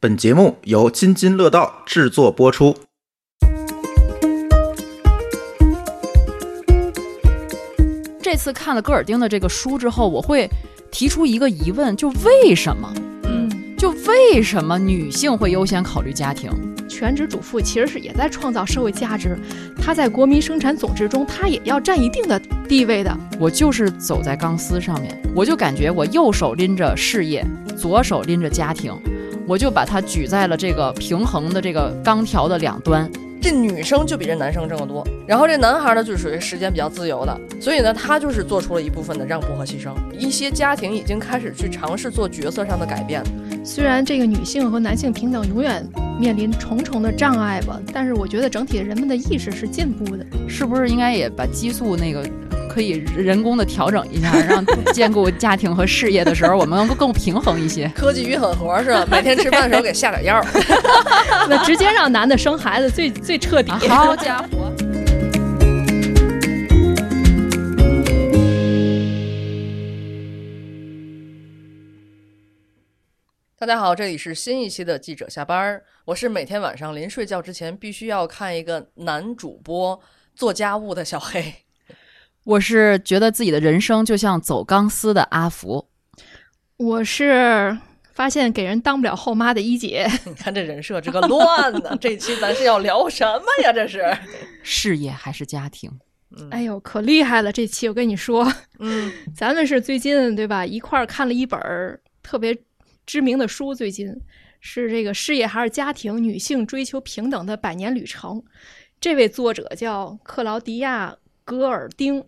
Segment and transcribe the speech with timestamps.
[0.00, 2.72] 本节目由津津乐道制作播出。
[8.22, 10.48] 这次看了戈尔丁的这个书之后，我会
[10.92, 12.94] 提出一个疑问：就为什么？
[13.24, 16.48] 嗯，就为什么女性会优先考虑家庭？
[16.88, 19.36] 全职主妇其实是也在创造社会价值，
[19.82, 23.18] 她在国民生产总值中，她也要占一定的地位的。
[23.40, 27.44] 我就是走在钢丝上面，我就感觉我右手拎着事业，
[27.76, 28.92] 左手拎着家庭，
[29.48, 33.10] 我就把它举在了这个平衡的这个钢条的两端。
[33.40, 39.94] 这女生就比这男生挣得多，然后这男孩呢就属于时间比较自由的，所以呢他就是做出了一部分的让步和牺牲。
[40.12, 43.22] 一些家庭已经开始去尝试做角色上的改变。
[43.64, 45.86] 虽然这个女性和男性平等永远
[46.18, 50.26] 面临重重的障碍吧，但是我觉得整体人们的意识是进步的。
[50.46, 52.28] 是不是应该也把激素那个
[52.78, 54.64] 可以人工的调整一下，让
[54.94, 57.88] 兼顾家庭和事业的时候，我们能够更平衡一些？
[57.88, 59.04] 科技与狠活是吧？
[59.10, 60.40] 每天吃饭的时候给下点药。
[61.50, 63.72] 那直接让男的生孩子最最彻底。
[63.72, 64.72] 好家伙！
[73.58, 80.00] 大家好，这里是新一期的记者下班儿，我是每天晚上临睡觉之前必须要看一个男主播
[80.36, 81.52] 做家务的小黑。
[82.48, 85.86] 我是觉得自己的人生就像走钢丝的阿福。
[86.78, 87.76] 我是
[88.14, 90.08] 发现给人当不了后妈的一姐。
[90.24, 93.70] 你看这人设这个乱呢， 这期咱是要聊什么呀？
[93.70, 94.02] 这是
[94.62, 95.90] 事业还是家庭？
[96.50, 97.52] 哎呦，可厉害了！
[97.52, 100.64] 这期我跟你说，嗯， 咱们是最近对吧？
[100.64, 101.60] 一块儿看了一本
[102.22, 102.56] 特别
[103.04, 104.10] 知名的书，最近
[104.60, 106.22] 是这个事业还是家庭？
[106.22, 108.42] 女性追求平等的百年旅程。
[108.98, 112.24] 这位作者叫克劳迪亚·戈尔丁，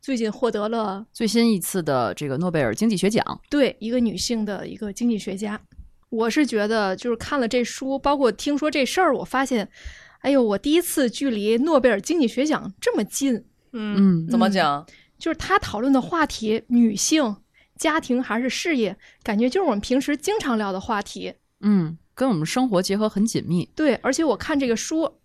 [0.00, 3.24] 最近获得了最新一次的这个诺贝尔经济学奖。
[3.50, 5.60] 对一个女性的一个经济学家。
[6.08, 9.68] 我是觉得，就是看了这书，包括听说这事儿，我发现，
[10.20, 13.44] 哎呦，我第一次距离诺贝尔经济学奖这么近。
[13.72, 14.84] 嗯怎么讲？
[15.18, 17.36] 就是他讨论的话题，女性、
[17.76, 21.34] 家庭还是事业，感觉就是我们平时经常聊的话题。
[21.60, 23.68] 嗯，跟我们生活结合很紧密。
[23.76, 25.19] 对，而且我看这个书，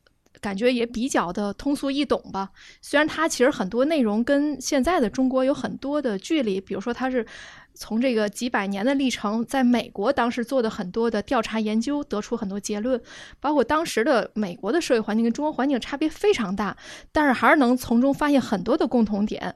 [0.46, 2.52] 感觉也比较的通俗易懂吧。
[2.80, 7.26] 虽然它其实很多内容跟现在的中国有很多的距离，比如说它是
[7.74, 13.02] 从这个几百年的历程，在美国当时做的很多的调查研究，得出很多结论，
[13.40, 16.78] 包括当时的美国的社会环境跟中国环境差别非常大，
[17.12, 19.56] 但是还是能从中发现很多的共同点。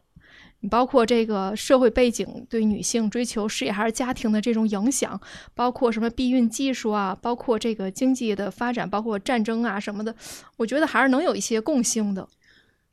[0.61, 5.19] 你包括这个社会背景对女性追求事业还是家庭的这种影响，
[5.55, 10.13] 包括什么避孕技术啊，包括这个经济的发展，包括战争啊什么的，
[10.57, 12.27] 我觉得还是能有一些共性的。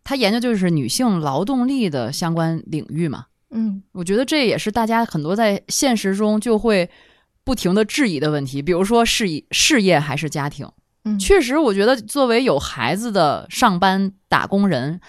[0.05, 3.27] 他研究就是女性劳动力的相关领域嘛。
[3.51, 6.89] 嗯，我觉得这也是大家很多在现实中就会
[7.43, 10.69] 不停的质疑的问题，比如说事业事业还是家庭。
[11.05, 15.01] 嗯确实，我觉得作为有孩子的上班打工人，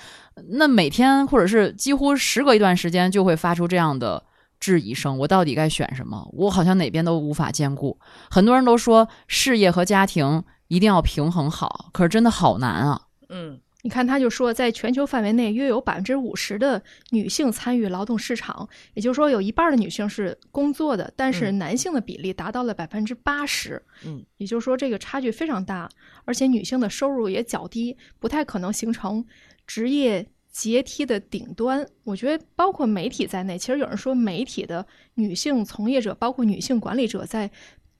[0.49, 4.23] 那每天或者是几乎时隔一段时间就会发出这样的
[4.59, 6.27] 质疑声：我到底该选什么？
[6.33, 7.99] 我好像哪边都无法兼顾。
[8.29, 13.01] 很多人都说事业和家庭一定要平衡好，可是真的好难啊。
[13.29, 16.81] 嗯，你看，他就说，在全球范围内，约有百分之五十的
[17.11, 23.81] 女性参与劳动市场，也就是说，有一半的女性是工作的，但是嗯男性的比例达到了百分之八十。
[24.05, 25.89] 嗯，也就是说，这个差距非常大，
[26.25, 29.23] 而且女性的收入也较低，不太可能形成
[29.67, 31.85] 职业阶梯的顶端。
[32.03, 34.83] 我觉得，包括媒体在内，其实有人说，媒体的
[35.15, 37.51] 女性从业者，包括女性管理者，在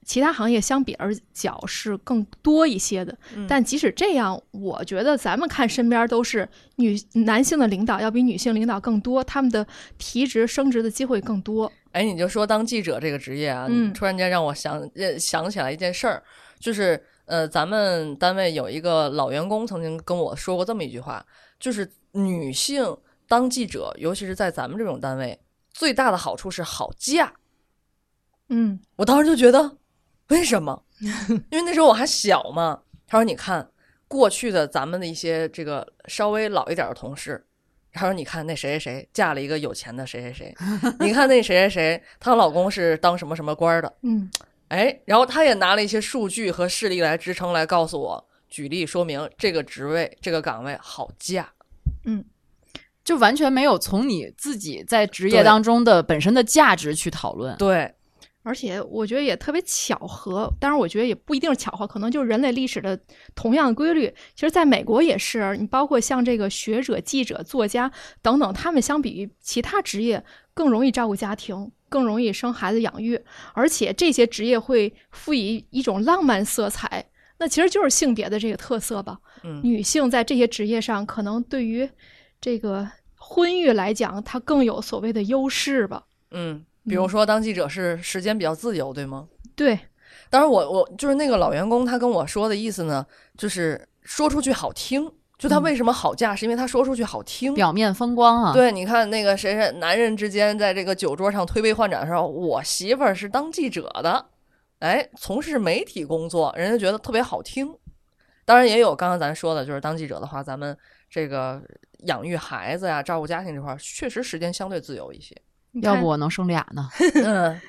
[0.06, 3.16] 其他行业相比而较是更多一些的。
[3.35, 9.67] 嗯但即使这样，我觉得咱们看身边都是女男性的领导要比女性领导更多，他们的
[9.97, 11.69] 提职升职的机会更多。
[11.91, 16.23] 哎，你就说当记者这个职业啊，嗯突然间让我想呃想起来一件事儿，
[16.57, 21.25] 就是呃，咱们单位有一个老员工曾经跟我说过这么一句话，
[21.59, 22.97] 就是女性
[23.28, 25.40] 当记者，尤其是在咱们这种单位，
[25.72, 27.34] 最大的好处是好嫁。
[28.50, 29.78] 嗯我当时就觉得，
[30.29, 30.84] 为什么？
[31.51, 32.81] 因为那时候我还小嘛。
[33.07, 33.69] 他说：“你看
[34.07, 37.45] 过去的咱们的一些这个稍微老一点的同事，
[37.94, 40.56] 他说你看那谁谁谁嫁了一个有钱的谁谁谁，
[41.00, 44.30] 你看那谁谁谁她老公是当什么什么官儿的，嗯
[44.68, 51.49] 哎，然后他也拿了一些数据和事例来支撑，来告诉我，举例说明这个职位这个岗位好嫁。
[52.05, 52.23] 嗯，
[53.03, 57.55] 就完全没有从你自己在职业当中的本身的价值去讨论。
[57.57, 57.94] 对，
[58.44, 62.97] 而且我觉得也特别巧合，当然我觉得也不一定是巧合，可能就是人类历史的
[63.35, 64.13] 同样的规律。
[64.35, 67.91] 其实，在美国也是，你包括像这个学者、记者、作家
[68.21, 70.23] 等等，他们相比于其他职业
[70.53, 73.21] 更容易照顾家庭，更容易生孩子养育，
[73.53, 77.09] 而且这些职业会赋予一种浪漫色彩。
[77.39, 79.18] 那其实就是性别的这个特色吧。
[79.44, 81.89] 嗯女性在这些职业上，可能对于
[82.42, 86.04] 这个婚育来讲，她更有所谓的优势吧。
[86.31, 89.28] 嗯，比如说当记者是时间比较自由，对吗？
[89.56, 89.80] 对，
[90.30, 93.06] 当然我，我就是那个老员工，他跟我说的意思呢，
[93.38, 95.12] 就是说出去好听。
[95.38, 97.54] 就他为什么好嫁，是因为他说出去好听。
[97.54, 104.25] 表面风光啊，，对，你看那个谁谁，男人之间在这个酒桌上推杯换盏的时候，我媳妇儿是当记者的，
[104.79, 107.68] 哎，从事媒体工作，人家觉得特别好听。
[108.45, 110.75] 当然也有刚刚咱说的，就是当记者的话，咱们
[111.09, 111.62] 这个
[112.06, 115.35] 养育孩子呀、照顾家庭这块儿，确实时间相对自由一些。
[115.81, 116.89] 要不我能生俩呢。
[117.24, 117.59] 嗯，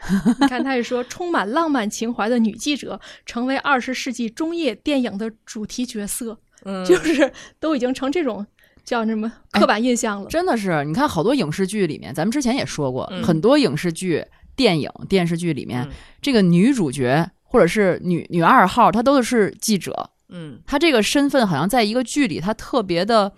[0.40, 8.46] 你看，他是说充满浪漫情怀的女记者成为二十世纪中叶电影的主题角色，嗯就是都已经成这种
[8.84, 10.28] 叫什么刻板印象了。
[10.30, 14.24] 真的是，你看好多影视剧里面，咱们之前也说过，嗯很多影视剧、
[14.58, 15.90] 电影、电视剧里面，嗯。
[16.20, 20.60] 这个女主角或者是女女二号，她都是记者，嗯。
[20.66, 23.32] 她这个身份好像在一个剧里，她特别的，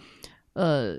[0.55, 0.99] 呃，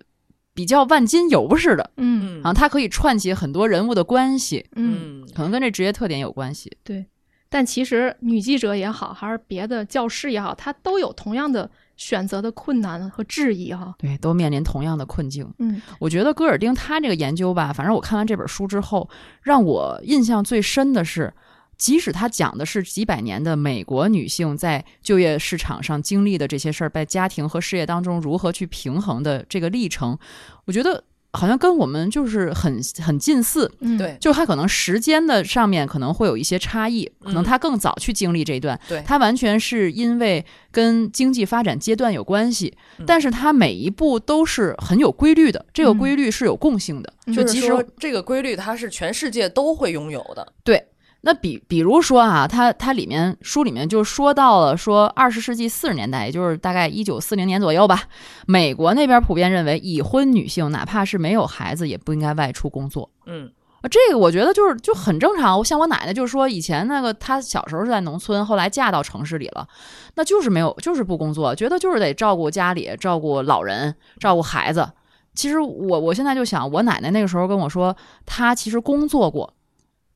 [0.53, 2.37] 比较万金油似的，嗯。
[2.37, 2.43] 嗯。
[2.43, 5.27] 好像她可以串起很多人物的关系，嗯，嗯。
[5.35, 6.71] 可能跟这职业特点有关系。
[6.83, 7.07] 对。
[7.49, 11.69] 但其实女记者也好，还是别的教师也好，她都有同样的
[12.01, 13.93] 选择的困难和质疑哈。
[13.99, 15.47] 对，都面临同样的困境。
[15.59, 19.07] 嗯我觉得戈尔丁他这个研究吧，反正我看完这本书之后，
[19.43, 21.31] 让我印象最深的是，
[21.77, 30.17] 即使他讲的是几百年的美国女性在就业市场上经历的这些事儿，在家庭和事业当中如何去平衡的这个历程，
[30.65, 31.03] 我觉得
[31.33, 33.71] 好像跟我们就是很很近似。
[33.79, 34.17] 嗯，对。
[34.19, 39.01] 就他可能时间的上面可能会有一些差异，可能嗯他更早去经历这一段，对。
[39.05, 43.05] 他完全是因为跟经济发展阶段有关系，嗯。
[43.05, 45.97] 但是他每一步都是很有规律的，这个嗯。
[45.97, 50.53] 规律是有共性的，嗯就即使说这个规律它是全世界都会拥有的。
[50.63, 50.85] 对。
[51.23, 58.03] 那比比如说啊，它它里面书里面就说到了，说二十世纪四十年代，也就是大概一九四零年左右吧，
[58.47, 63.09] 美国那边普遍认为，已婚女性哪怕是没有孩子，也不应该外出工作。
[63.27, 63.51] 嗯
[63.81, 65.57] 啊，这个我觉得就是就很正常。
[65.57, 69.67] 我像我奶奶就说，以前那个她小时候是在农村，后来嫁到城市里了，
[70.15, 74.87] 那就是没有，就是不工作，觉得就是得照顾家里，照顾老人，照顾孩子。
[75.33, 77.95] 其实我我现在就想，我奶奶那个时候跟我说，
[78.25, 79.51] 她其实工作过，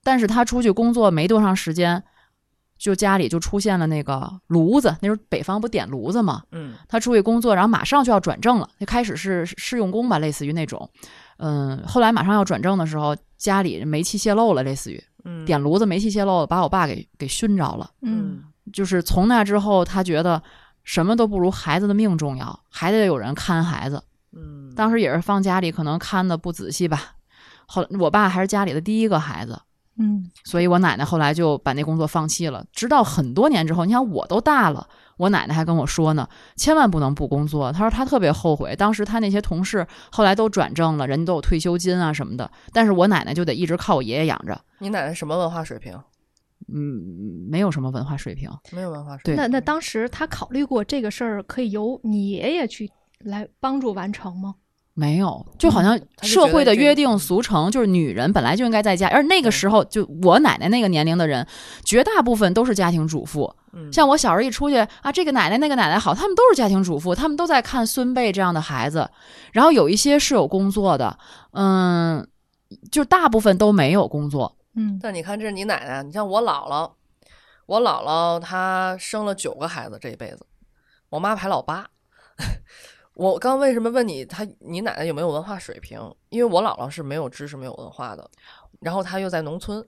[0.06, 2.04] 但是他出去工作没多长时间，
[2.78, 8.70] 就家里就出现了那个炉子，那时候北方不点炉子嘛，嗯他出去工作，然后马上就要转正了。
[8.80, 10.88] 就开始是试用工吧，类似于那种，
[11.38, 17.90] 嗯，后来马上要转正的时候，家里煤气泄漏了，类似于嗯，点炉子煤气泄漏了，把我爸给给熏着了。
[18.04, 20.42] 嗯就是从那之后，他觉得
[20.84, 24.04] 什么都不如孩子的命重要，还得有人看孩子。
[24.34, 27.16] 嗯，当时也是放家里，可能看的不仔细吧。
[27.68, 29.60] 后我爸还是家里的第一个孩子，
[29.98, 32.66] 嗯所以我奶奶后来就把那工作放弃了。
[32.74, 34.88] 直到很多年之后，你想我都大了，
[35.18, 36.28] 我奶奶还跟我说呢，
[36.58, 37.72] 千万不能不工作。
[37.72, 45.98] 她说她特别后悔，当时她那些同事后来都转正了，人家都有退休金啊什么的，但是我奶奶就得一直靠我爷爷养着，你奶奶什么文化水平？
[46.68, 48.50] 嗯，没有什么文化水平。
[48.72, 49.42] 没有文化水对平。
[49.44, 54.56] 那那当时他考虑过这个事儿可以由你爷爷去来帮助完成吗？
[54.98, 61.46] 没有，就好像社会的约定俗成，就是女人本来就应该在家，而那个时候，就我奶奶那个年龄的人，
[61.84, 63.54] 绝大部分都是家庭主妇。
[63.74, 69.10] 嗯像我小时候一出去啊，这个奶奶那个奶奶好，他们都是家庭主妇，他们都在看孙辈这样的孩子，
[69.52, 71.20] 然后有一些是有工作的，
[71.52, 72.26] 嗯，
[72.90, 74.56] 就大部分都没有工作。
[74.78, 76.90] 嗯但你看，这是你奶奶，你像我姥姥，
[77.66, 80.46] 我姥姥她生了九个孩子这一辈子，
[81.10, 81.86] 我妈排老八。
[83.16, 86.00] 我刚为什么问你，他你奶奶有没有文化水平？
[86.30, 88.30] 因为我姥姥是没有知识、没有文化的，
[88.82, 89.84] 然后她又在农村，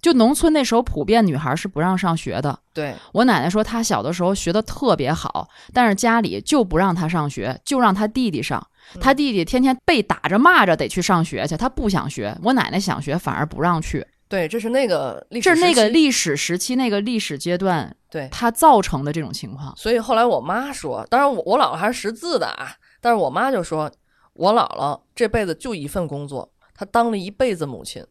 [0.00, 2.58] 就农村那时候普遍女孩是不让上学的。
[2.72, 8.64] 对，我奶奶说她小的时候学的特别好，但是家里就不让她上学，就让她弟弟上。
[9.00, 12.36] 她弟弟天天被打着骂着得去上学去，她不想学。
[12.42, 14.06] 我奶奶想学，反而不让去。
[14.28, 19.74] 对，这是那个历史这是那个历史时期那个历史阶段对，它造成的这种情况。
[19.76, 23.90] 所以后来我妈说，当然我我姥姥还是识字的啊，但是我妈就说，
[24.34, 28.06] 我姥姥这辈子就一份工作，她当了一辈子母亲，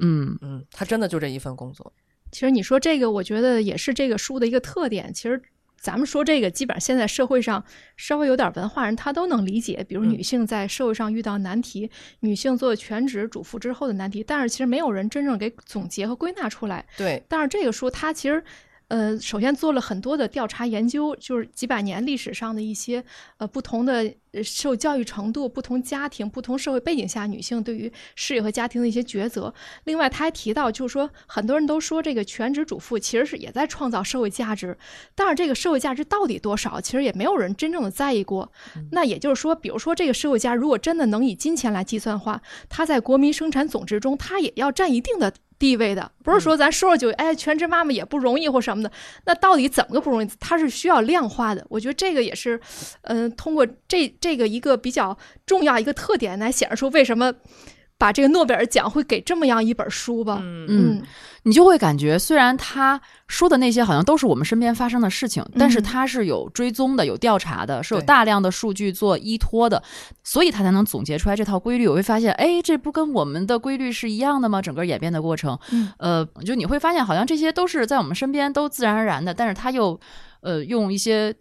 [0.00, 1.90] 嗯，嗯，她真的就这一份工作，
[2.30, 5.10] 其实你说这个，我觉得也是这个书的一个特点。
[5.14, 5.40] 其实
[5.80, 7.64] 咱们说这个，基本上现在社会上
[7.96, 9.82] 稍微有点文化人，他都能理解。
[9.88, 11.90] 比如嗯女性在社会上遇到难题，
[12.20, 16.86] 女性做全职主妇之后的难题，但是其实没有人真正给总结和归纳出来。
[16.98, 18.44] 对，但是这个书它其实，
[18.88, 23.04] 呃，首先做了很多的调查研究，就是几百年历史上的一些
[23.38, 29.52] 呃不同的受教育程度、不同家庭、不同社会背景下女性对于事业和家庭的一些抉择。
[29.84, 34.76] 另外，他还提到，就是说很多人都说这个全职主妇其实是也在创造社会价值，
[35.14, 38.50] 但是这个社会价值到底多少，其实也没有人真正的在意过。
[38.90, 46.10] 那也就是说，比如说这个社会价值如果真的能以金钱来计算的话，它在国民生产总值中，它也要占一定的地位的。
[46.22, 48.90] 不是说咱说说就哎，全职妈妈也不容易或什么的。
[49.26, 50.28] 那到底怎么个不容易？
[50.40, 51.64] 它是需要量化的。
[51.68, 52.58] 我觉得这个也是，
[53.02, 57.30] 嗯、通过这这个一个比较重要一个特点来显示出为什么
[57.98, 60.38] 把这个诺贝尔奖会给这么样一本书吧。
[60.42, 61.02] 嗯嗯，
[61.42, 69.80] 你就会感觉，虽然他说的那些好像都是我们身边发生的事情，但是嗯他是有追踪的、有调查的，是有大量的数据做依托的，
[70.24, 71.86] 所以他才能总结出来这套规律。
[71.86, 74.60] 我会发现，哎，这不跟我们的规律是一样的吗？
[74.60, 79.98] 整个演变的过程，嗯呃，就你会发现，好像这些都是在我们身边都自然而然的，但是他又，
[80.40, 81.32] 呃，用一些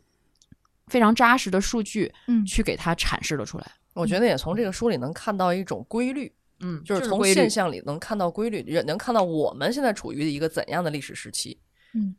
[0.88, 3.66] 非常扎实的数据嗯去给它阐释了出来。
[3.94, 11.60] 我觉得也从这个书里能看到一种规律，嗯，就是从现象里能看到规律，也能看到我们现在处于一个怎样的历史时期。
[11.96, 12.16] 嗯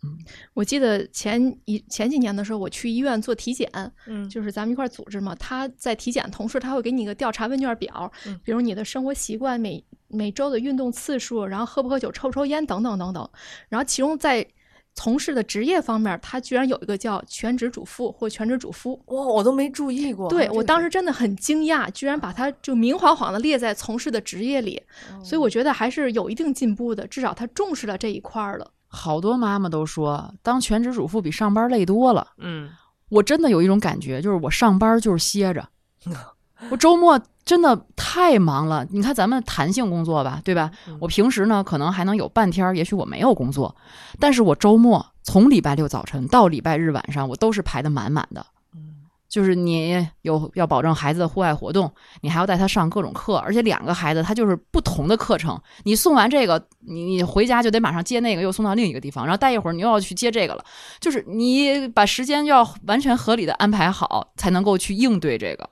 [0.52, 3.68] 我记得前一前几年的时候，我去医院做体检，
[4.06, 5.34] 嗯就是咱们一块儿组织嘛。
[5.34, 13.28] 他在体检同时，他会给你一个调查问卷表，嗯比如你的生活习惯、每每周的运动次数，然后喝不喝酒、抽不抽烟等等等等。
[13.68, 14.46] 然后其中在
[14.94, 19.00] 从事的职业方面，他居然有一个叫全职主妇或全职主夫。
[19.06, 20.28] 哇，我都没注意过。
[20.30, 24.80] 对我当时，真的很惊讶，居然把他就明晃晃的列在从事的职业里，
[25.24, 28.70] 所以我觉得还是有一定进步的，至少他重视了这一块儿了。
[28.86, 32.28] 好多妈妈都说，当全职主妇比上班累多了。
[32.38, 32.70] 嗯，
[33.08, 35.68] 我真的有一种感觉，就是我上班就是歇着，
[36.70, 38.86] 我周末真的太忙了。
[38.90, 40.70] 你看咱们弹性工作吧，对吧？
[40.88, 43.74] 嗯我平时呢可能还能有半天儿，也许我没有工作，
[44.18, 48.44] 但是我周末从礼拜六早晨到礼拜日晚上，我都是排的满满的。
[48.74, 48.92] 嗯
[49.26, 55.60] 就是你有要保证孩子的户外活动，你还要带他上各种课，而且两个孩子他就是不同的课程。
[55.82, 60.64] 你送完这个，你你回家就得马上接那个，又送到另一个地方，然后待一会儿你又要去接这个了。
[61.00, 65.68] 就是你把时间要完全合理的安排好，才能够去应对这个。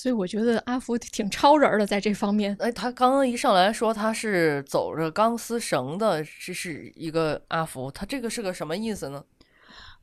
[0.00, 2.56] 所以我觉得阿福挺超人儿的，在这方面。
[2.60, 9.24] 哎，他刚刚一上来说他是走着钢丝绳的，这是一个阿福，他这个是个什么意思呢？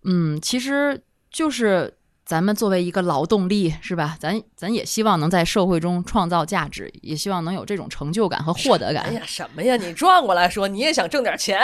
[0.03, 4.17] 嗯，其实就是咱们作为一个劳动力，是吧？
[4.19, 9.03] 咱咱也希望能在社会中创造价值，也希望能有这种成就感和获得感。
[9.03, 9.75] 哎呀，什么呀？
[9.77, 11.59] 你转过来说，你也想挣点钱，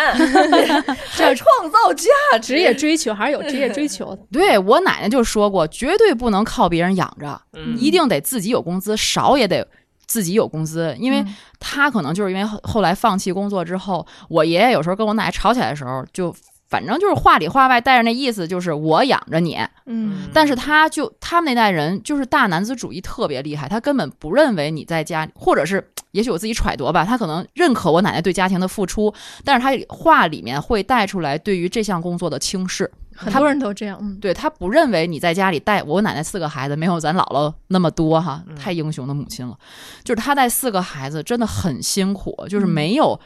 [1.18, 4.22] 这创造价值职业追求还是有职业追求的。
[4.32, 9.68] 对我奶奶就说过，绝对不能靠别人养着，嗯一定得自己有工资，少也得
[10.06, 10.96] 自己有工资。
[11.00, 16.36] 因为嗯她可能就是因为后后来放弃工作之后，我爷爷有时候跟我奶奶吵起来的时候，就
[16.72, 19.60] 反正就是话里话外带着那意思，就是我养着你。
[19.86, 29.14] 嗯但是他就他们那代人就是大男子主义特别厉害，他根本不认为你在家，或者是也许我自己揣度吧，他可能认可我奶奶对家庭的付出，
[29.44, 32.90] 但是他话里面会带出来对于这项工作的轻视。
[33.14, 34.00] 很多人都这样。
[34.02, 39.58] 嗯，对他不认为你在家里带我奶奶四个孩子没有咱姥姥那么多哈，太英雄的母亲了。
[40.06, 43.20] 就是他带四个孩子真的很辛苦，就是没有，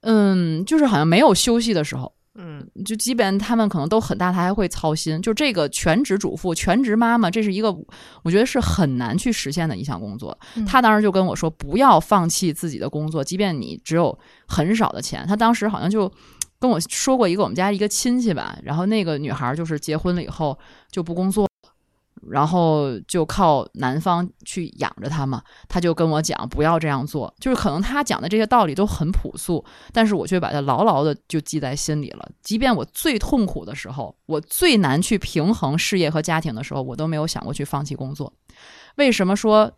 [0.00, 2.10] 嗯，就是好像没有休息的时候。
[2.36, 5.20] 嗯就基本他们可能都很大，他还会操心。
[5.22, 7.72] 就这个全职主妇、全职妈妈，这是一个
[8.22, 10.36] 我觉得是很难去实现的一项工作。
[10.56, 15.24] 嗯他当时就跟我说，不要放弃自己的工作，即便你只有很少的钱。
[15.26, 16.10] 他当时好像就
[16.58, 20.58] 跟我说过一个我们家一个亲戚吧，然后那个女孩就是结婚了以后
[20.90, 21.48] 就不工作。
[22.30, 32.28] 然后就靠男方去养着他嘛，他就跟我讲不要这样做，就是可能他讲的这些道理都很朴素，但是我却把它牢牢的就记在心里了。
[32.42, 38.32] 即便我最痛苦的时候，我最难去平衡事业和家庭的时候，我都没有想过去放弃工作。
[38.96, 39.72] 为什么说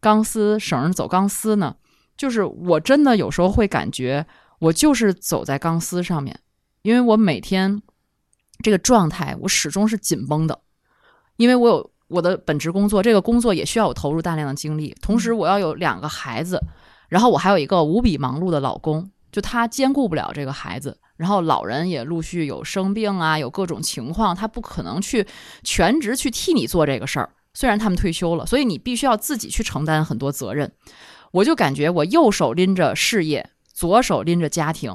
[0.00, 1.76] 钢丝绳走钢丝呢？
[2.16, 4.26] 就是我真的有时候会感觉
[4.58, 6.38] 我就是走在钢丝上面，
[6.82, 7.80] 因为我每天
[8.62, 10.60] 这个状态我始终是紧绷的，
[11.40, 16.60] 因为我有我的本职工作，这个工作也需要我投入大量的精力，同时我要有两个孩子，
[17.08, 25.26] 然后我还有一个无比忙碌的老公，就他兼顾不了这个孩子，然后老人也陆续有生病啊，有各种情况，他不可能去
[25.62, 27.30] 全职去替你做这个事儿。
[27.54, 30.70] 虽然他们退休了，所以你必须要自己去承担很多责任。
[31.32, 34.94] 我就感觉我右手拎着事业，左手拎着家庭，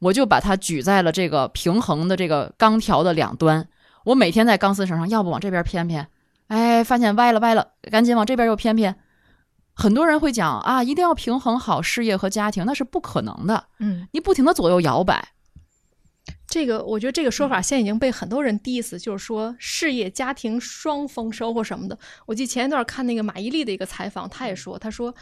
[0.00, 3.66] 我就把它举在了这个平衡的这个钢条的两端。
[4.06, 6.06] 我每天在钢丝绳上，要不往这边偏偏，
[6.46, 8.94] 哎，发现歪了歪了，赶紧往这边又偏偏。
[9.74, 13.66] 很多人会讲啊，一定要平衡好事业和家庭，那是不可能的。
[13.80, 15.30] 嗯，你不停的左右摇摆，
[16.46, 21.98] 这个我觉得这个说法现在已经被很多人 diss，就是说事业家庭双丰收或什么的。
[22.26, 25.12] 我记得前一段看那个马伊琍的一个采访，她也说，她说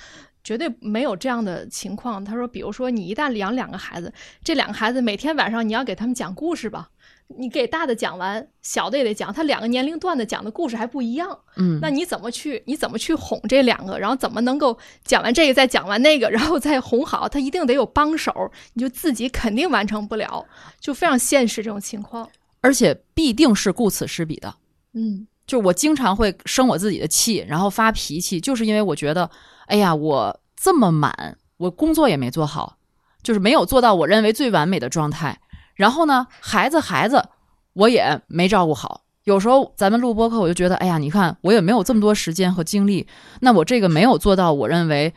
[0.45, 2.23] 绝对没有这样的情况。
[2.23, 4.13] 她说，比如说你一旦养两个孩子，
[4.45, 6.91] 这两个孩子每天晚上你要给他们讲故事吧，
[7.29, 11.37] 你给大的讲完，小的也得讲，他两个年龄段的讲的故事还不一样。
[11.57, 17.29] 嗯，那你怎么去你怎么去哄这两个，然后怎么能够讲完这个再讲完那个，然后再哄好？
[17.29, 20.47] 他一定得有帮手，你就自己肯定完成不了，
[20.79, 22.29] 就非常现实这种情况。
[22.61, 24.55] 而且必定是顾此失彼的。
[24.93, 29.31] 嗯就我经常会生我自己的气，然后发脾气，就是因为我觉得，
[29.67, 32.79] 哎呀，我这么满，我工作也没做好，
[33.23, 35.39] 就是没有做到我认为最完美的状态。
[35.75, 37.25] 然后呢，孩子孩子
[37.73, 39.03] 我也没照顾好。
[39.25, 43.07] 有时候咱们录播课，我就觉得，哎呀，你看我也没有这么多时间和精力，
[43.41, 45.15] 那我这个没有做到我认为，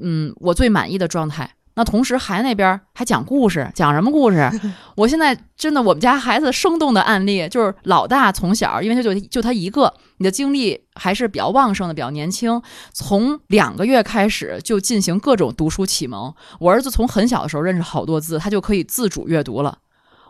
[0.00, 1.50] 嗯，我最满意的状态。
[1.74, 4.48] 那同时孩子那边还讲故事，讲什么故事？
[4.96, 12.60] 我现在真的，我们家孩子生动的案例就是老大从小，因为他就就他一个，你的精力还是比较旺盛的，比较年轻，
[12.92, 16.34] 从两个月开始就进行各种读书启蒙。
[16.58, 19.78] 我儿子从很小的时候认识好多字，他就可以自主阅读了。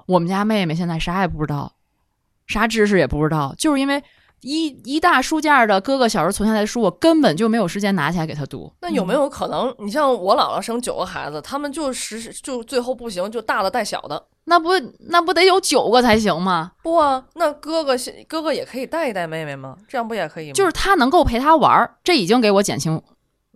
[0.09, 1.71] 我们家妹妹现在啥也不知道，
[2.47, 4.03] 啥知识也不知道，就是因为
[4.41, 8.73] 一一大书架的哥哥小时候存下来的书，我根本就没有时间拿起来给他读。
[8.81, 14.25] 那有没有可能，你像我姥姥生九个孩子，他们就实就最后不行，就大的带小的。
[14.45, 14.71] 那不
[15.11, 16.73] 那不得有九个才行吗？
[16.83, 17.95] 不啊，那哥哥
[18.27, 19.77] 哥哥也可以带一带妹妹吗？
[19.87, 20.55] 这样不也可以吗？
[20.55, 23.03] 就是他能够陪他玩儿，这已经给我减轻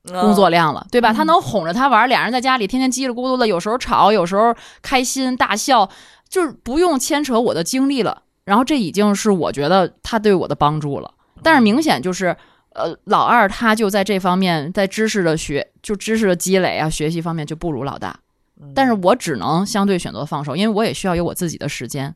[0.04, 1.12] 工作量了，对吧？
[1.12, 5.88] 他能哄着他玩儿，俩人在家里天天叽里咕噜的，有时候吵，有时候开心大笑，
[6.28, 8.22] 就是不用牵扯我的精力了。
[8.44, 11.14] 然后这已经是我觉得他对我的帮助了。
[11.42, 12.36] 但是明显就是，
[12.74, 18.18] 呃，老二他就在这方面，在知识的学，就知识的积累啊，学习方面就不如老大。
[18.60, 22.14] 嗯但是我只能相对选择放手，因为我也需要有我自己的时间，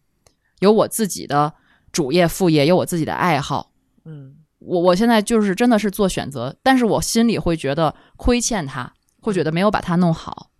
[0.61, 1.52] 有我自己的
[1.90, 3.73] 主业副业，有我自己的爱好。
[4.05, 10.51] 嗯我我现在就是真的是做选择，但是我心里会觉得亏欠他，会觉得没有把他弄好。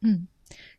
[0.00, 0.26] 嗯，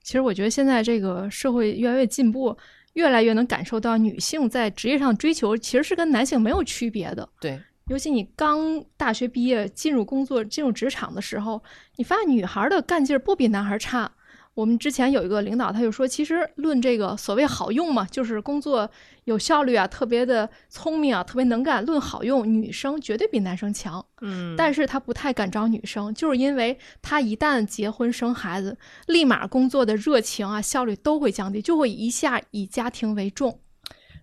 [0.01, 2.57] 其实我觉得现在这个社会越来越进步，
[2.93, 7.27] 越来越能感受到女性在职业上追求其实是跟男性没有区别的。
[7.39, 11.63] 对，尤其你刚大学毕业进入工作、进入职场的时候，
[11.95, 14.11] 你发现女孩的干劲儿不比男孩差。
[14.55, 18.87] 我们之前有一个领导，他就说，其实论这个所谓好用嘛，就是工作
[19.23, 21.83] 有效率啊，特别的聪明啊，特别能干。
[21.83, 24.05] 论好用，女生绝对比男生强。
[24.21, 33.59] 嗯但是他不太敢招女生，就是因为他一旦结婚生孩子，立马工作的热情啊、效率都会降低，就会一下以家庭为重。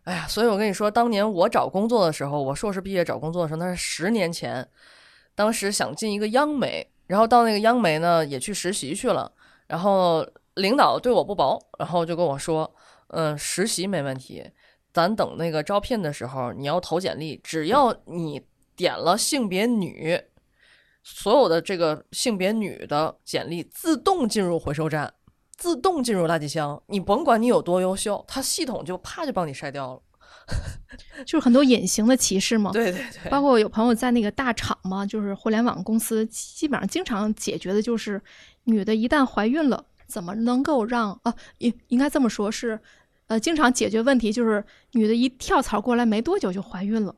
[0.05, 4.67] 哎呀，所以我跟你说，当年我找工作的时候，我硕士毕业找工作的时候，那是十年前。
[5.35, 9.33] 当时想进一个央媒，然后到那个央媒呢，也去实习去了。
[9.71, 12.69] 然后领导对我不薄，然后就跟我说
[13.15, 14.45] ：“嗯，实习没问题，
[14.93, 20.21] 咱等那个招聘的时候，你要投简历，只要你点了性别女，
[21.05, 25.15] 所有的这个性别女的简历自动进入回收站，
[25.57, 26.83] 自动进入垃圾箱。
[26.87, 30.03] 你甭管你有多优秀，它系统就啪就帮你筛掉了。
[31.25, 32.71] 就是很多隐形的歧视嘛。
[32.73, 38.21] 对对对，包括有朋友在那个大厂嘛，就是互联网公司，基本上经常解决的就是，
[38.65, 42.79] 女的一旦怀孕了，怎么能够让啊，应应该这么说，是，
[43.27, 47.15] 呃，经常解决问题就是女的一跳槽过来没多久就怀孕了，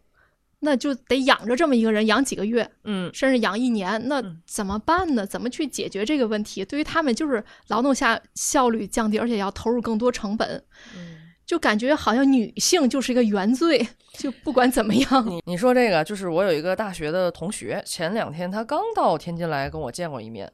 [0.61, 5.27] 那就得养着这么一个人，养几个月，嗯，甚至养一年，那嗯怎么办呢？
[5.27, 6.65] 怎么去解决这个问题？
[6.65, 10.63] 对于他们就是劳动下效率降低，而且要投入更多成本，
[10.97, 11.19] 嗯
[11.53, 20.51] 就感觉好像女性就是一个原罪，就不管怎么样，你你说这个，就是我有一个大学的同学，前两天他刚到天津来跟我见过一面，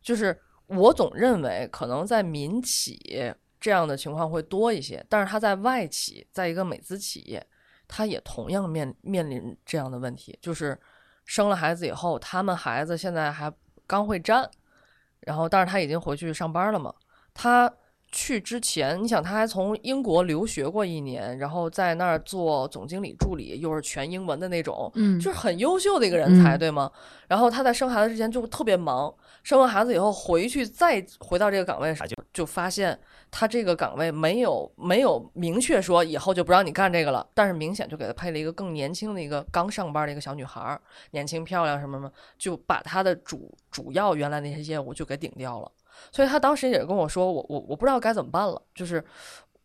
[0.00, 0.34] 就是
[0.68, 2.98] 我总认为可能在民企
[3.60, 7.46] 这样的情况会多一些，但是他在外企，在一个美资企业，
[7.86, 10.80] 他也同样面面临这样的问题，就是
[11.26, 13.52] 生了孩子以后，他们孩子现在还
[13.86, 14.50] 刚会站，
[15.20, 16.94] 然后但是他已经回去上班了嘛，
[17.34, 17.70] 他。
[18.10, 26.90] 去之前，你想他还从英国留学过一年，然后在那儿做总经理助理，又是全英文的那种，嗯就是很优秀的一个人才，嗯对吗？
[27.26, 32.98] 然后他在生孩子之前就特别忙，生完孩子以后回去再回到这个岗位上，就就发现
[33.30, 45.70] 他这个岗位没有没有明确说以后就不让你干这个了，但是明显就给他配了一个更年轻的一个刚上班的一个小女孩儿，年轻漂亮什么什么，就把他的主主要原来那些业务就给顶掉了。
[46.12, 49.04] 所以他当时也跟我说，我我我不知道该怎么办了，就是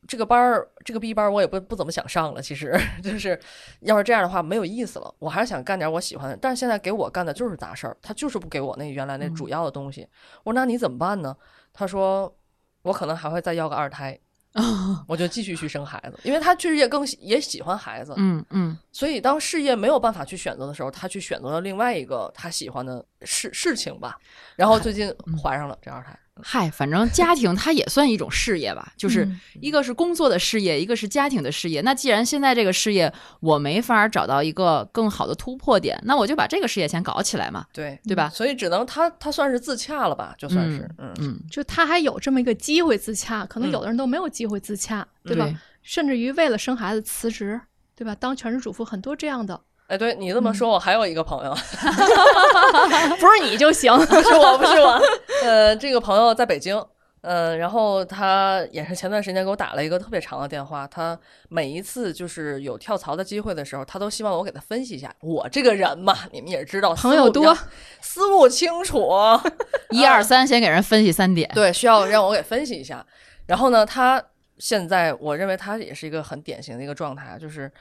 [0.07, 3.39] 这个班儿这个 B 班儿我也不不怎么想上了，其实 就是
[3.81, 10.07] 要是这样的话没有意思了，我还是想干点我喜欢的，但是现在给我干的就是杂事儿，他就是不给我那原来那主要的东西。
[10.43, 11.35] 我说那你怎么办呢？
[11.71, 12.33] 他说
[12.81, 14.19] 我可能还会再要个二胎，
[15.07, 24.19] 我就继续去生孩子，因为他确实也更也喜欢孩子，嗯嗯，所以当事业没有办法去选择的时候，他去选择了另外一个他喜欢的事事情吧。
[24.57, 31.81] 然后最近怀上了这二胎，嗨，反正家庭它也算一种事业吧，就是嗯一个是工作的事业，一个是家庭的事业。
[31.81, 38.29] 那既然现在这个事业我没法找到一个更好的突破点，那我就把这个事业先搞起来嘛，对对吧？
[38.29, 45.45] 所以只能他他算是自洽了吧，就算是嗯嗯，就他还有这么一个机会自洽，可能嗯有的人都没有机会自洽，对吧？
[45.45, 47.61] 对甚至于为了生孩子辞职，
[47.95, 48.15] 对吧？
[48.15, 49.61] 当全职主妇很多这样的，
[49.93, 51.53] 哎，对你这么说，我还有一个朋友
[53.19, 53.95] 不是你就行。
[53.95, 54.99] 不是我，不是我。
[55.43, 56.83] 呃，这个朋友在北京，
[57.21, 60.87] 呃，然后他也是前段时间给我打了一个特别长的电话。
[60.87, 61.15] 他
[61.47, 65.13] 每一次就是有跳槽的机会的时候，他都希望我给他分析一下。
[65.21, 67.55] 我这个人嘛，你们也知道，朋友多
[68.01, 69.11] 思路清楚。
[69.93, 71.47] 一二三，先给人分析三点。
[71.53, 73.05] 对，需要让我给分析一下。
[73.45, 74.19] 然后呢，他
[74.57, 77.71] 现在我认为他也是一个很典型的一个状态，啊就是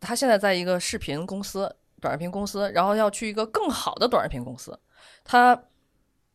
[0.00, 4.78] 他现在在一个视频公司、短视频公司，然后要去一个更好的短视频公司。
[5.24, 5.60] 他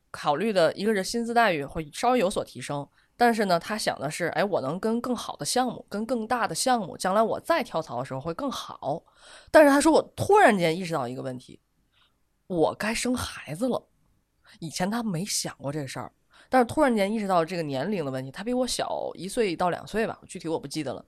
[0.10, 9.04] 考虑的一个是薪资待遇会稍微有所提升，但是呢，他想的是，哎，我能跟更好的项目、跟更大的项目，将来我再跳槽的时候会更好。
[9.50, 11.60] 但是他说，我突然间意识到一个问题，
[12.48, 13.88] 我该生孩子了。
[14.60, 16.12] 以前他没想过这个事儿，
[16.50, 18.30] 但是突然间意识到这个年龄的问题。
[18.30, 21.06] 他比我小一岁到两岁吧，具体我不记得了。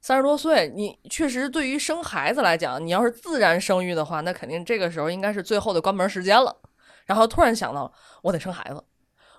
[0.00, 6.56] 三十多岁，你确实对于生孩子来讲，你要是自然生育的话，那肯定这个时候应该是最后的关门时间了。
[7.04, 8.82] 然后突然想到，我得生孩子。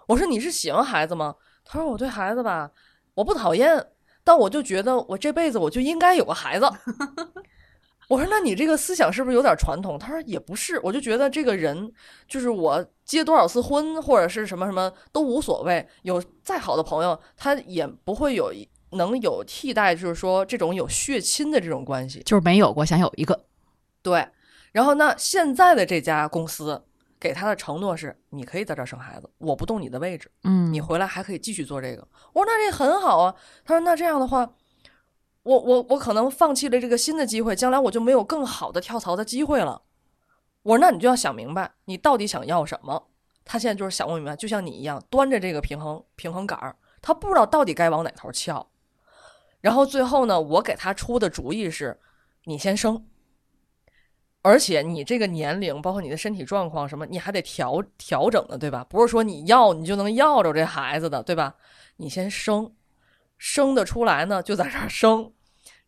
[0.07, 1.35] 我说你是喜欢孩子吗？
[1.65, 2.69] 他说我对孩子吧，
[3.15, 3.83] 我不讨厌，
[4.23, 6.69] 但我就觉得我这辈子我就应该有个孩子。
[8.09, 9.97] 我说那你这个思想是不是有点传统？
[9.97, 11.91] 他说也不是，我就觉得这个人
[12.27, 22.21] 就是我结多少次婚或者是什么什么都无所谓，有再好的朋友，他也不会有一能有替代，就是说这种有血亲的这种关系。
[22.25, 23.45] 就是没有过，想有一个。
[24.01, 24.27] 对，
[24.71, 26.83] 然后那现在的这家公司
[27.19, 32.07] 给他的承诺是，你可以在这儿生孩子，我不动你的位置，嗯，你回来还可以继续做这个。
[32.33, 33.35] 我说那这很好啊。
[33.63, 34.51] 他说那这样的话，
[35.43, 39.83] 我我我可能放弃了这个新的机会，将来我就没有更好的跳槽的机会了。
[40.63, 43.07] 我说那你就要想明白，你到底想要什么。
[43.43, 48.65] 他现在就是想不明白，就像你一样，端着这个平衡平衡杆儿，他不知道到底该往哪头翘。
[49.61, 51.99] 然后最后呢，我给他出的主意是，
[52.45, 53.05] 你先生。
[54.43, 58.83] 而且你这个年龄，包括你的身体状况什么，你还得调调整的，对吧？
[58.89, 61.55] 不是说你要你就能要着这孩子的，对吧？
[61.97, 62.73] 你先生，
[63.37, 65.31] 生得出来呢，就在这儿生，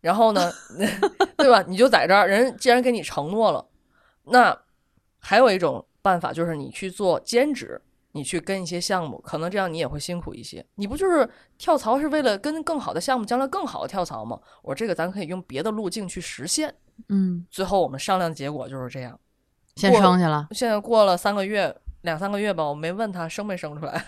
[0.02, 0.52] 然后呢，
[1.36, 1.64] 对吧？
[1.68, 3.68] 你就在这儿，人既然给你承诺了，
[4.26, 4.56] 那
[5.18, 7.82] 还有一种办法就是你去做兼职，
[8.14, 10.66] 你去跟一些项目，可能这样你也会辛苦一些。
[10.76, 14.40] 你不就是跳槽是为了跟更好的项目，将来更好的跳槽吗？
[14.62, 16.74] 我说这个咱可以用别的路径去实现。
[17.10, 19.20] 嗯，最后我们商量的结果就是这样。
[19.76, 20.48] 先过生去了。
[20.52, 24.06] 现在过了三个月，两三个月吧，我没问他生没生出来。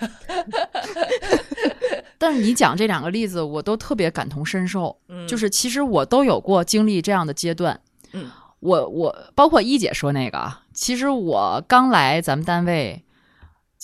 [2.19, 4.95] 但是你讲这两个例子，我都特别感同身受。
[5.09, 7.81] 嗯，就是其实我都有过经历这样的阶段。
[8.13, 13.03] 嗯，我我包括一姐说那个啊，其实我刚来咱们单位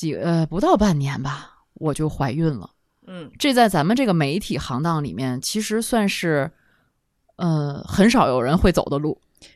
[0.02, 2.72] 几呃不到半年吧，我就怀孕了。
[3.06, 6.50] 嗯这在咱们这个媒体行当里面，其实算是
[7.36, 9.16] 呃很少有人会走的路。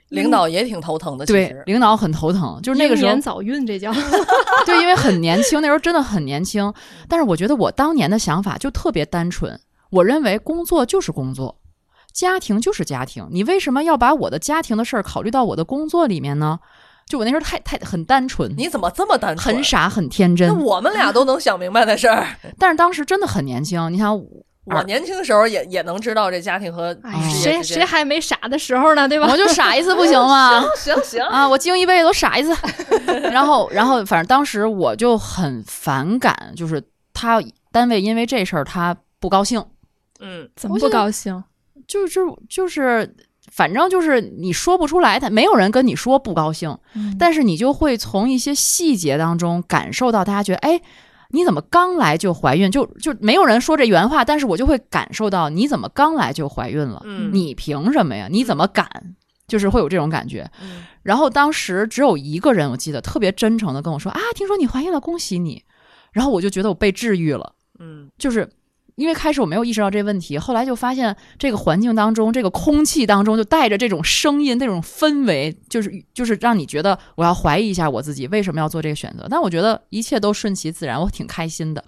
[0.09, 1.25] 领导也挺头疼的。
[1.25, 3.91] 其对，领导很头疼，就是那个时候年早孕，这叫
[4.67, 6.71] 对，因为很年轻，那时候真的很年轻。
[7.09, 11.57] 但是我觉得我当年的想法就特别单纯，我认为工作就是工作，
[12.13, 13.27] 家庭就是家庭。
[13.31, 16.59] 你为什么要把我的家庭的事儿考虑到我的工作里面呢？
[17.07, 19.55] 就我那时候太太很单纯，你怎么这么单纯？
[19.55, 20.63] 很傻，很天真那真。
[20.63, 22.25] 我们俩都能想明白的事儿。
[22.57, 24.19] 但是当时真的很年轻，你想，
[24.65, 26.97] 我年轻的时候也也能知道这家庭和
[27.43, 29.07] 谁谁还没傻的时候呢？
[29.07, 29.27] 对吧？
[29.31, 30.59] 我就 傻一次不行吗？
[30.75, 32.55] 行行行，啊，我经一辈子都傻一次。
[33.31, 36.81] 然后，然后，反正当时我就很反感，就是
[37.13, 37.39] 他
[37.71, 39.63] 单位因为这事儿他不高兴，
[40.19, 41.43] 嗯怎么不高兴？
[41.87, 43.15] 就就就是，
[43.51, 50.81] 反正就是你说不出来，他没有人跟你说不高兴，嗯但是你就会从一些细节当中感受到大家觉得，哎，
[51.29, 52.69] 你怎么刚来就怀孕？
[52.71, 57.01] 就就没有人说这原话，但是我就会感受到你怎么刚来就怀孕了？
[57.05, 58.27] 嗯你凭什么呀？
[58.29, 58.87] 你怎么敢？
[59.47, 60.49] 就是会有这种感觉。
[60.61, 65.63] 嗯然后当时只有一个人，我记得特别真诚的跟我说啊，听说你怀孕了，恭喜你。
[66.11, 67.53] 然后我就觉得我被治愈了。
[67.77, 68.49] 嗯就是
[68.95, 79.27] 因为开始我没有意识到这问题，后来就发现这个环境当中，这个空气当中就带着这种声音、这种氛围，就是就是让你觉得我要怀疑一下我自己为什么要做这个选择。
[79.29, 81.83] 但我觉得一切都顺其自然，我挺开心的。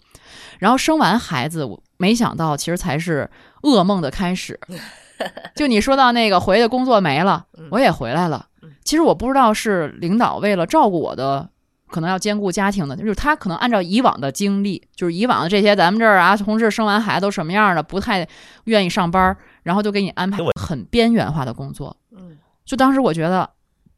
[0.60, 3.30] 然后生完孩子，我没想到其实才是
[3.62, 4.60] 噩梦的开始。
[5.56, 8.48] 就你说到那个回的工作没了，我也回来了。
[8.84, 11.50] 其实我不知道是领导为了照顾我的，
[11.90, 18.28] 可能要兼顾家庭的，就是他可能按照以往的经历，就是以往的这些咱们这儿啊，同事生完孩子都什么样的，不太
[18.66, 21.96] 愿意上班，然后就给你安排很边缘化的工作。
[22.12, 23.50] 嗯，就当时我觉得，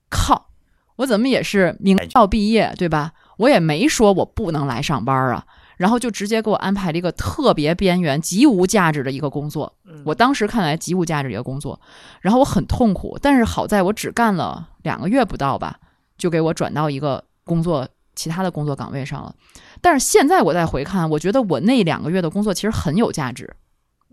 [0.09, 0.49] 靠，
[0.97, 3.11] 我怎么也是名校毕业，对吧？
[3.37, 5.45] 我也没说我不能来上班啊。
[5.77, 9.73] 然后就直接给我安排了一个特别边缘、极无价值的一个工作。
[10.03, 11.79] 我当时看来极无价值一个工作，
[12.19, 13.17] 然后我很痛苦。
[13.21, 15.79] 但是好在我只干了两个月不到吧，
[16.17, 19.33] 就给我转到一个工作其他的工作岗位上了。
[19.81, 23.51] 但是现在我再回看，我觉得我那两个月的工作其实很有价值。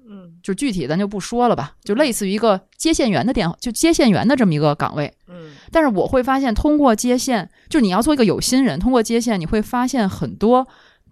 [0.08, 5.12] 嗯，就具体咱就不说了吧，就类似于一个接线员的电话，就接线员的这么一个岗位。
[5.28, 10.66] 嗯，但是我会发现，通过接线，就你要做一个有心人，通过接线，你会发现很多。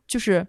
[0.07, 0.47] 就是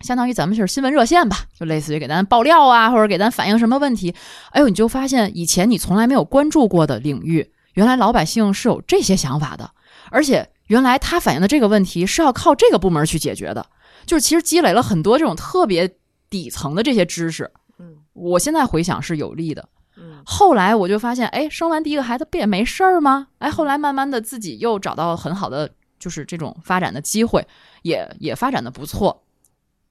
[0.00, 4.12] 相当于咱们就是新闻热线吧，就类似于给咱爆料啊，或者给咱反映什么问题。
[4.50, 9.70] 哎呦，你就发现以前你从来没有关注过的领域，原来老百姓是有这些想法的，
[10.10, 13.66] 而且原来他反映的这个问题是要靠这个部门去解决的。
[14.06, 15.96] 就是其实积累了很多这种特别
[16.30, 17.50] 底层的这些知识。
[17.78, 19.68] 嗯，我现在回想是有利的。
[19.96, 23.28] 嗯，后来我就发现，哎，生完第一个孩子不也没事儿吗？
[23.38, 25.70] 哎，后来慢慢的自己又找到很好的。
[25.98, 27.46] 就是这种发展的机会，
[27.82, 29.22] 也也发展的不错。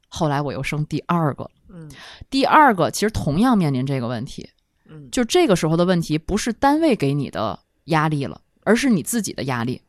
[0.10, 1.90] 后来我又生第二个，嗯，
[2.30, 4.50] 第二个其实同样面临这个问题，
[4.90, 9.82] 嗯，就这个时候的问题不是单位给你的压力了，而是你自己的压力。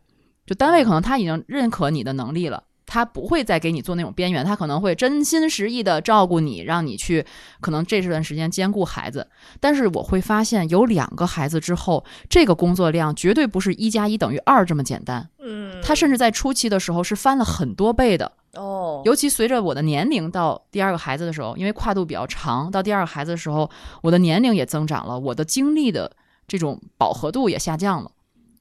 [0.47, 2.65] 就单位可能他已经认可你的能力了。
[2.85, 7.25] 他不会再给你做那种边缘，他可能会真心实意的照顾你，让你去
[7.59, 9.27] 可能这段时间兼顾孩子。
[9.61, 15.27] 但是我会发现，有两个孩子之后，这个工作量绝对不是一加一等于二这么简单。
[15.39, 18.31] 嗯，他甚至在初期的时候是翻了很多倍的。
[18.53, 23.71] 哦，尤其随着我的年龄到第二个孩子的时候，因为跨度比较长，到第二个孩子的时候，
[24.03, 26.13] 我的年龄也增长了，我的精力的
[26.47, 28.11] 这种饱和度也下降了。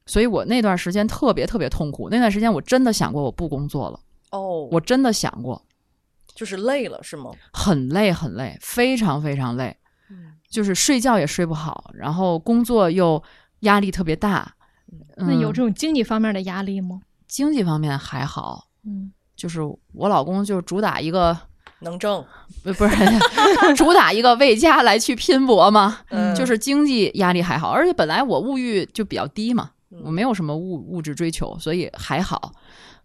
[0.06, 2.08] 所以我那段时间特别特别痛苦。
[2.10, 4.00] 那段时间我真的想过我不工作了。
[4.30, 5.62] 哦，我真的想过，
[6.34, 7.30] 就是累了是吗？
[7.52, 9.76] 很累，很累，非常非常累。
[10.10, 13.22] 嗯，就是睡觉也睡不好，然后工作又
[13.60, 14.54] 压力特别大。
[15.16, 17.00] 那有这种种经济方面的压力吗？
[17.26, 19.60] 经济方面还好，嗯，就是
[19.92, 21.36] 我老公就主打一个
[21.80, 22.22] 能挣，
[22.62, 22.96] 不不是
[23.76, 32.54] 主打一个为家来去拼搏嘛，嗯，就是经济压力还好，而且本来我物欲就比较低嘛，嗯我没有什么物物质追求，所以还好。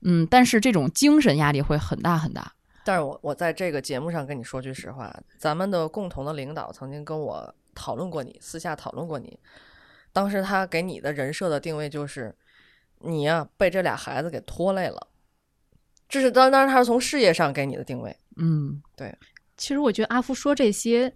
[0.02, 2.54] 嗯，但是这种精神压力会很大很大。
[2.86, 9.38] 但是我我在这个节目上跟你说句实话，咱们的共同的领导曾经跟我讨论过你，私下讨论过你。
[10.13, 12.34] 当时他给你的人设的定位就是，
[13.00, 15.08] 你呀、被这俩孩子给拖累了。
[16.08, 18.15] 这是当当然他是从事业上给你的定位。
[18.38, 19.13] 嗯，对
[19.58, 21.13] 其实我觉得阿福说这些，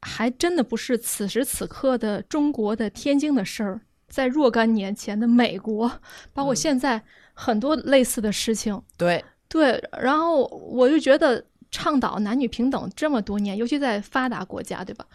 [0.00, 5.90] 还真的不是此时此刻的中国的天津的事儿，在若干年前的美国，
[6.34, 8.78] 包括嗯现在很多类似的事情。
[8.98, 15.06] 对，对，然后我就觉得倡导男女平等这么多年，尤其在发达国家，对吧？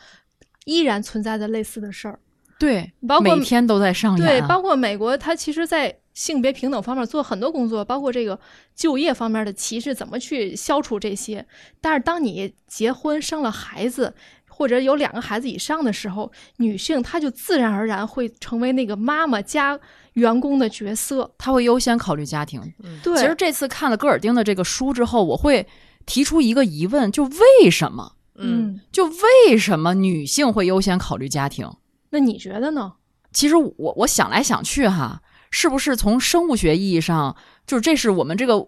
[0.66, 2.20] 依然存在着类似的事儿。
[2.58, 4.48] 对，包括每天都在上对，演啊。
[4.48, 8.40] 包括美国，它其实，在性别平等方面做很多工作，包括这个
[8.76, 11.46] 就业方面的歧视，怎么去消除这些。
[11.80, 14.16] 但是，当你结婚生了孩子，
[14.58, 19.80] 或者有两个孩子以上的时候，女性她就自然而然会成为那个妈妈加
[20.14, 21.30] 员工的角色。
[21.38, 22.60] 她会优先考虑家庭。
[23.04, 25.68] 对，其实这次看了戈尔丁的这个书之后，我会
[26.08, 28.14] 提出一个疑问：就为什么？
[28.34, 31.72] 嗯，嗯，就为什么女性会优先考虑家庭？
[32.10, 32.94] 那你觉得呢？
[33.32, 37.36] 其实我我想来想去哈，是不是从生物学意义上，
[37.68, 38.68] 就是这是我们这个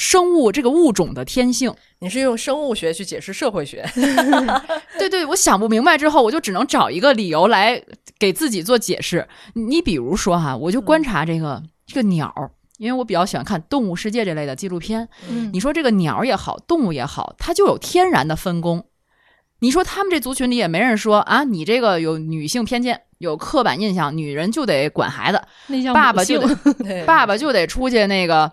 [0.00, 1.74] 生物这个物种的天性？
[1.98, 3.86] 你是用生物学去解释社会学。
[4.98, 7.82] 对对，我想不明白之后，我就只能找一个理由来
[8.18, 9.28] 给自己做解释。
[9.52, 15.06] 你你比如说哈，我就观察这个、这个鸟儿，因为我比较喜欢看《动物世界》这类的纪录片。
[15.28, 18.86] 嗯，你说这个鸟也好，动物也好，它就有天然的分工。
[19.60, 25.42] 你说他们这族群里也没人说啊，你这个有女性偏见，有刻板印象，女人就得管孩子，
[25.92, 28.50] 爸爸就得 爸爸就得出去那个，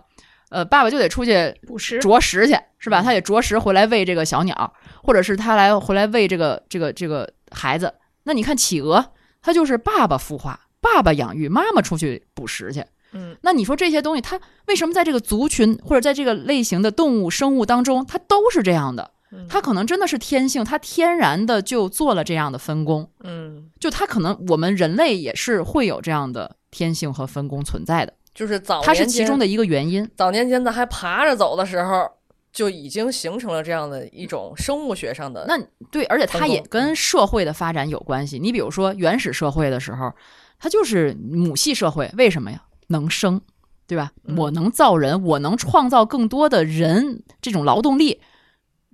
[0.50, 1.98] 呃，爸爸就得出去捕食。
[1.98, 3.02] 啄食去，是吧？
[3.02, 7.94] 他得啄食回来喂这个小鸟，或者是他来回来喂这个这个这个孩子。
[8.24, 12.84] 那你看企鹅，它就是爸爸孵化，爸爸养育，妈妈出去捕食去。
[13.12, 19.12] 嗯，那你说这些东西，它为什么在这个族群或者在这个类型的动物生物当中，它都是这样的？
[19.30, 23.10] 嗯它可能真的是天性，它天然的就做了这样的分工。
[23.22, 30.08] 嗯，就它可能我们人类也是会有这样的天性和分工存在的，就是早它是其中的一个原因。
[30.16, 32.08] 早年间咱还爬着走的时候，
[32.52, 35.44] 就已经形成了这样的一种生物学上的。
[35.48, 35.58] 那
[35.90, 38.38] 对，而且它也跟社会的发展有关系。
[38.38, 40.12] 你比如说原始社会的时候，
[40.60, 42.62] 它就是母系社会，为什么呀？
[42.86, 43.40] 能生，
[43.88, 44.12] 对吧？
[44.24, 48.20] 嗯我能造人，我能创造更多的人，这种劳动力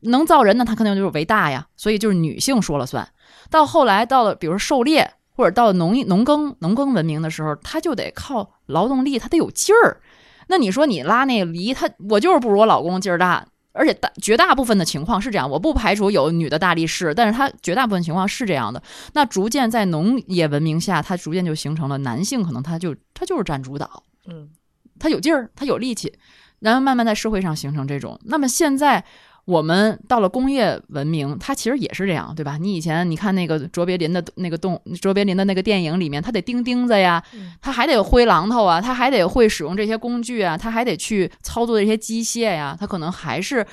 [0.00, 3.06] 能造人呢，它肯定就是为大呀，所以就是女性说了算。
[3.50, 10.00] 到后来到了，比如说狩猎或者到农业农耕农耕文明的时候，他就得靠劳动力，他得有劲儿。
[10.48, 18.82] 那你说你拉那个犁，他我就是不如我老公劲儿大，而且大绝大部分的情况是这样，我不排除有女的大力士，但是他绝大部分情况是这样的。
[19.14, 24.50] 那逐渐在农业文明下，它逐渐就形成了男性可能他就他就是占主导，嗯
[24.98, 26.12] 他有劲儿，他有力气，
[26.60, 28.20] 然后慢慢在社会上形成这种。
[28.26, 29.04] 那么现在
[29.44, 32.56] 我们到了工业文明，它其实也是这样，对吧？
[32.58, 37.22] 你以前你看那个卓别林的那个动卓别林的那个电影里面，他得钉钉子呀，
[37.60, 43.66] 他还得挥榔头啊，他还得会使用这些工具啊，他还得去操作这些机械呀，他可能还是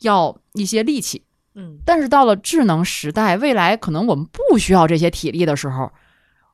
[0.00, 1.22] 要一些力气。
[1.54, 5.90] 嗯但是到了智能时代，未来可能我们不需要这些体力的时候，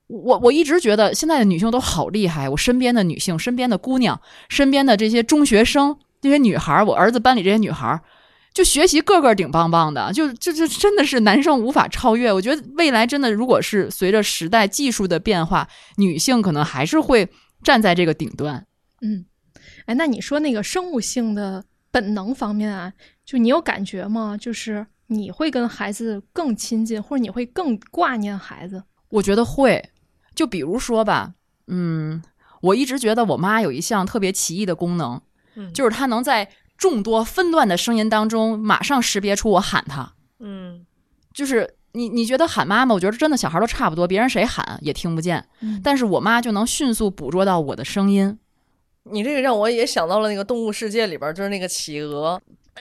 [0.09, 2.49] 我我一直觉得现在的女性都好厉害。
[2.49, 8.01] 我身边的女性、身边的姑娘、身边的这些中学生、这些女孩儿，我儿子班里这些女孩儿，
[8.55, 12.33] 就学习个个顶棒棒的，就就就真的是男生无法超越。
[12.33, 17.29] 我觉得未来真的，如果是随着时代技术的变化，女性可能还是会
[17.65, 18.65] 站在这个顶端。
[19.03, 19.27] 嗯，
[19.87, 22.93] 哎，那你说那个生物性的本能方面啊，
[23.25, 24.37] 就你有感觉吗？
[24.41, 28.85] 就是你会跟孩子更亲近，或者你会更挂念孩子？
[29.09, 29.91] 我觉得会，
[30.33, 31.35] 就比如说吧，
[31.67, 32.23] 嗯，
[32.63, 35.21] 我一直觉得我妈有一项特别奇异的功能，
[35.57, 36.49] 嗯就是她能在
[36.85, 40.13] 众多纷乱的声音当中，马上识别出我喊他。
[40.39, 40.85] 嗯
[41.33, 48.39] 就是你你觉得喊妈妈，我觉得真的小孩都差不多，别人谁喊也听不见，嗯但是我妈就能迅速捕捉到我的声音。
[49.05, 52.39] 你这个让我也想到了那个动物世界里边儿，就是那个企鹅，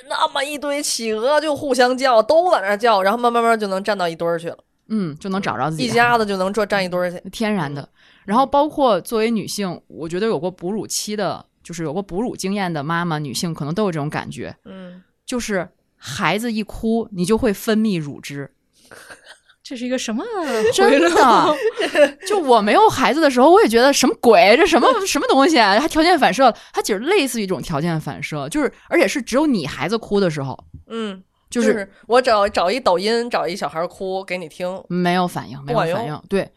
[0.09, 4.57] 那么一堆企鹅就互相叫，都在那儿叫，然后慢慢慢就能站到一堆儿去了，
[4.89, 7.17] 嗯，就能找着自己一家子就能坐站一堆儿去。
[7.29, 7.87] 天然的。
[8.25, 18.51] 然后包括作为女性，我觉得有过哺乳期的，就是有过哺乳经验的妈妈，女性可能都有这种感觉，嗯，就是孩子一哭，你就会分泌乳汁。
[19.63, 20.21] 这是一个什么？
[20.75, 21.57] 真的，
[22.27, 25.79] 就我没有孩子的时候，我也觉得什么鬼，这什么什么东西啊？
[25.79, 36.51] 还条件反射，它其实类似于一种条件反射，就是而且是只有你孩子哭的时候，嗯，就就是是我找找一抖音，找一小孩哭给你听，没有反应，没有反应，对，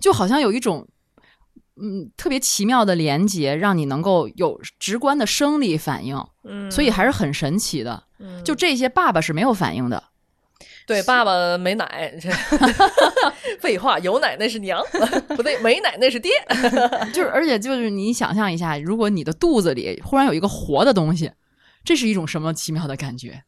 [0.00, 0.84] 就好像有一种
[1.80, 8.02] 嗯特别奇妙的连接，让你能够有直观的生理反应，嗯，所以还是很神奇的。
[8.18, 10.02] 嗯就这些爸爸是没有反应的，
[10.86, 12.28] 对爸爸没奶，这
[13.60, 14.82] 废话，有奶那是娘，
[15.36, 16.32] 不对，没奶那是爹。
[17.14, 21.30] 就是而且就是你想象一下，如果你的肚子里忽然有一个活的东西，
[21.84, 23.42] 这是一种什么奇妙的感觉？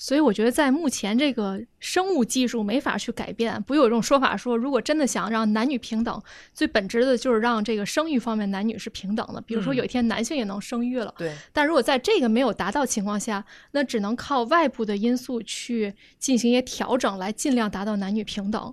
[0.00, 6.22] 所以我觉得，在目前这个生物技术没法去改变，不有一种说法说，如果真的想让男女平等，
[6.54, 9.40] 最本质的就是让这个生育方面男女是平等的。
[9.40, 18.72] 比如说，嗯有一天男性也能生育了，对，但如果在这个没有达到情况下，那只能靠外部的因素去进行一些调整，来尽量达到男女平等。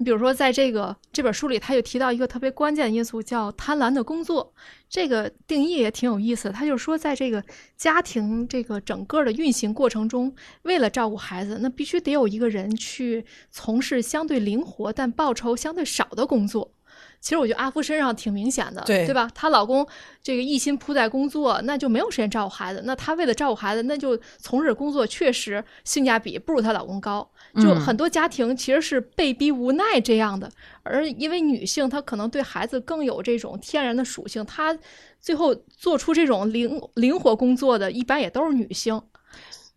[0.00, 4.54] 你比如说，在这个这本书里，他就提到一个特别关键的因素，叫贪婪的工作。
[4.88, 6.52] 这个定义也挺有意思的。
[6.52, 7.42] 他就是说，在这个
[7.76, 10.32] 家庭这个整个的运行过程中，
[10.62, 16.72] 为了照顾孩子，那必须得有一个人去从事相对灵活但报酬相对少的工作。
[17.20, 19.28] 其实我觉得阿福身上挺明显的，对吧？
[19.34, 19.86] 她老公
[20.22, 22.82] 这个一心扑在工作，那就没有时间照顾孩子。
[22.84, 27.28] 那她为了照顾孩子，那就从事工作确实性价比不如她老公高。
[27.56, 30.50] 就嗯很多家庭其实是被逼无奈这样的，
[30.82, 34.76] 而因为女性她可能对孩子更有这种天然的属性，她
[35.20, 39.00] 最后做出这种灵灵活工作的，一般也都是女性。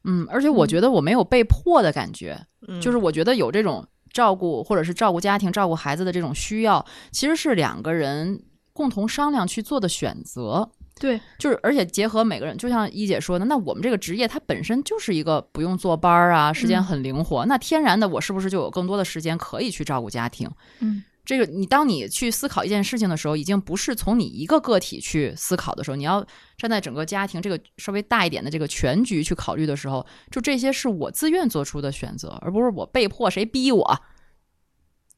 [0.03, 8.41] 嗯，而且我觉得我没有被迫的感觉，嗯就是我觉得有这种照顾或者是照顾家庭、照顾孩子的这种需要，其实是两个人
[8.73, 10.69] 共同商量去做的选择。
[10.99, 20.47] 对，就是，而且结合每个人，就像一姐说的，那我们这个职业它本身就是一个不用坐班儿啊，时间嗯很灵活，那天然的我是不是就有更多的时间可以去照顾家庭？
[20.79, 34.01] 嗯，这个你当你去思考一件事情的时候，已经不是从你一个个体去思考的时候，你要站在整个家庭这个稍微大一点的这个全局去考虑的时候，就这些是我自愿做出的选择，而不是我被迫谁逼我。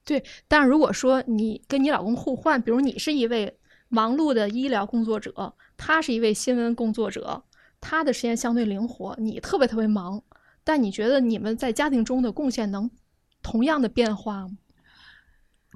[0.05, 3.57] 对但如果说你跟你老公互换，比如你是一位
[3.89, 7.43] 忙碌的医疗工作者，他是一位新闻工作者，
[7.82, 10.22] 他的时间相对灵活，你特别特别忙，
[10.64, 12.88] 但你觉得你们在家庭中的贡献能
[13.41, 14.57] 同样的变化吗？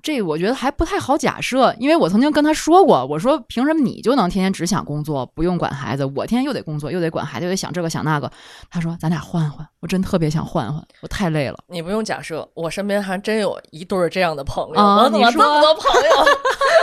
[0.07, 8.31] 这我觉得还不太好假设，因为我曾经跟他说过，我说凭什么你就能天天只想工作，不用管孩子，我天天又得工作，又得管孩子，又得想这个想那个。
[8.69, 11.57] 他说咱俩换换，我真特别想换换，我太累了。
[11.67, 14.75] 你不用假设，我身边还真有一对儿这样的朋友。
[14.81, 16.25] 啊我怎么你说这么多朋友？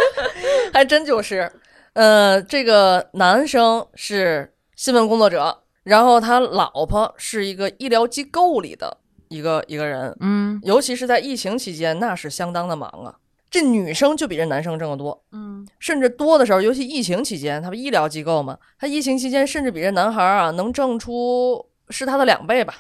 [0.74, 1.50] 还真就是，
[1.94, 8.98] 呃，这个男生是新闻工作者，然后他老婆是一个医疗机构里的
[9.35, 13.18] 一个一个人，嗯尤其是在疫情期间，那是相当的忙啊。
[13.51, 22.74] 这女生就比这男生挣得多，嗯甚至多的时候，尤其疫情期间，他不医疗机构嘛，他疫情期间甚至比这男孩儿啊能挣出是他的两倍吧。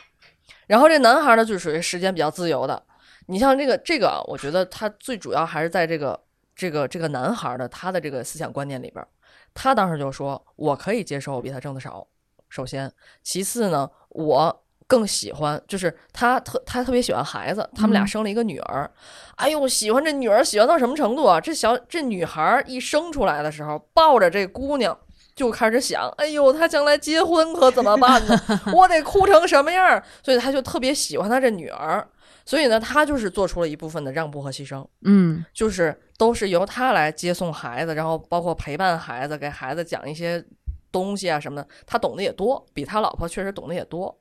[0.66, 2.82] 然后这男孩儿呢，就属于时间比较自由的。
[3.26, 6.18] 你像这个这个啊，我觉得他最主要还是在这个
[6.56, 9.08] 这个这个男孩儿的他的这个思想观念里边儿，
[9.52, 12.06] 他当时就说，我可以接受我比他挣的少，
[12.48, 12.92] 首先，
[13.22, 14.63] 其次呢，我。
[14.94, 18.88] 更喜欢就是他特他特别喜欢孩子，他们俩嗯生了一个女儿，
[19.34, 21.40] 哎呦，喜欢这女儿喜欢到什么程度啊？
[21.40, 24.96] 这小这女孩儿一生出来的时候，抱着这姑娘
[25.34, 28.40] 就开始想，哎呦，她将来结婚可怎么办呢？
[28.72, 30.04] 我得哭成什么样儿？
[30.22, 32.06] 所以他就特别喜欢他这女儿，
[32.46, 40.44] 所以呢，他就是做出了一部分的让步和牺牲，嗯就是都是由他来接送孩子，然后包括陪伴孩子，给孩子讲一些
[40.92, 44.16] 东西啊什么的，他懂得也多，比他老婆确实懂得也多。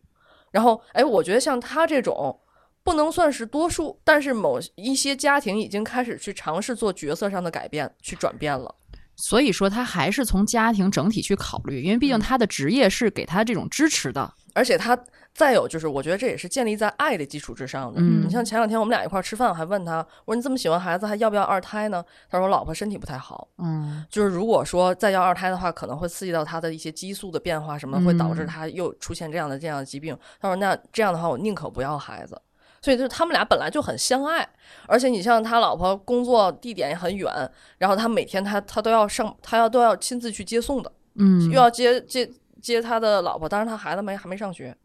[0.53, 2.39] 然后，哎，我觉得像他这种。
[2.85, 8.75] 不能算是多数，但是某一些家庭已经开始去尝试做角色上的改变，去转变了。
[9.15, 14.33] 所以说他还是从家庭整体去考虑，因为毕竟嗯他的职业是给他这种支持的。
[14.55, 14.97] 而且他
[15.33, 17.99] 再有就是，我觉得这也是建立在爱的基础之上的。
[17.99, 22.03] 嗯你像前两天我们俩一块儿吃饭，我还问他，我说你这么喜欢孩子，还要不要二胎呢？
[22.29, 30.15] 他说我老婆身体不太好，嗯就是如果说再要二胎的话，可能会刺激到他的一些激素的变化，什么会导致嗯他又出现这样的这样的疾病。
[30.39, 32.39] 他说那这样的话，我宁可不要孩子。
[32.83, 34.45] 所以就是他们俩本来就很相爱，
[34.87, 37.31] 而且你像他老婆工作地点也很远，
[37.77, 40.91] 然后他每天他他都要上，他要都要亲自去接送的。
[41.15, 42.29] 嗯，又要接接
[42.61, 44.75] 接他的老婆，当然他孩子没还没上学，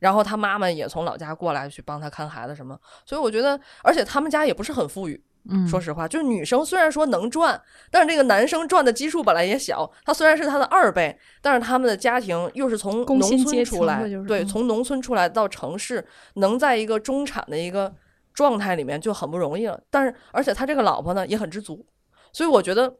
[0.00, 5.66] 然后他妈妈也从老家过来去帮他看孩子什么，所以我觉得，而且他们家也不是很富裕，嗯。
[5.66, 17.94] 说实话，就是女生虽然说能赚，但是这个男生赚的基数本来也小，他虽然是他的二倍，但是他们的家庭又是从农村出来，对，从农村出来到城市，能在一个中产的一个
[18.32, 19.80] 状态里面就很不容易了。
[19.90, 21.86] 但是，而且他这个老婆呢也很知足，
[22.32, 22.94] 所以我觉得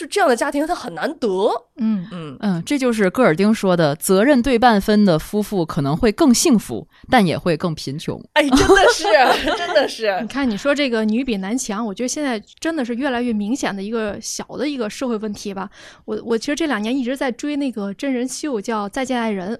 [0.00, 1.28] 就这样的家庭他很难得，
[1.76, 2.36] 嗯，嗯。
[2.40, 8.18] 嗯，这就是戈尔丁说的，责任对半分的夫妇可能会更幸福，但也会更贫穷。
[8.32, 9.04] 哎，真的是，
[9.58, 15.68] 真的是你，看，你说这个女比男强，我觉得现在真的是越来越明显的一个小的一个社会问题吧。
[16.06, 19.54] 我我其实这两年一直在追那个真人秀，叫《再见爱人》。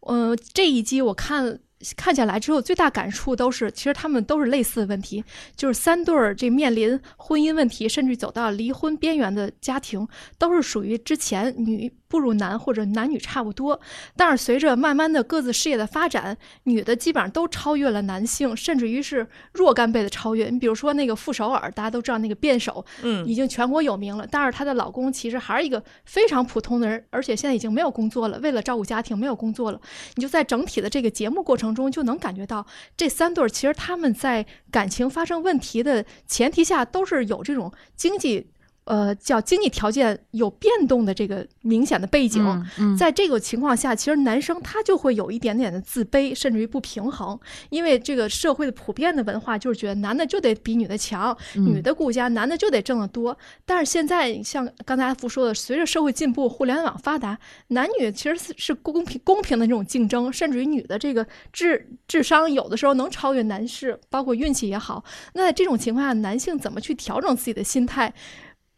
[0.00, 1.58] 呃，这一集我看
[1.96, 5.24] 看下来之后，最大感触都是，其实他们都是类似的问题，
[5.54, 10.06] 就是三对儿这面临婚姻问题，甚至走到离婚边缘的家庭，
[10.38, 13.78] 都是属于之前女不如男或者男女差不多，
[14.16, 20.48] 但是随着慢慢的各自事业的发展，女的基本上都超越了男性，甚至于是若干倍的超越。
[20.48, 29.80] 你比如说那个傅首尔，大家都知道那个辩手，嗯已经全国有名了，但是她的老公其实还是一个非常普通的人，而且现在已经没有工作了，为了照顾家庭没有工作了。
[30.14, 38.48] 你就在整体的这个节目过程中，就能感觉到这三对儿其实他们在感情发生问题的前提下，都是有这种经济。
[38.88, 53.36] 呃，叫经济条件有变动的这个明显的背景，嗯嗯，在这个情况下，其实男生他就会有一点点的自卑，甚至于不平衡，因为这个社会的普遍的文化就是觉得男的就得比女的强，女嗯的顾家，男的就得挣得多。
[53.66, 65.04] 但是现在像刚才阿福说的，随着社会进步、互联网发达，男女其实是是公平公平的这种竞争，甚至于女的这个智智商有的时候能超越男士，包括运气也好。
[65.34, 68.14] 那在这种情况下，男性怎么去调整自己的心态？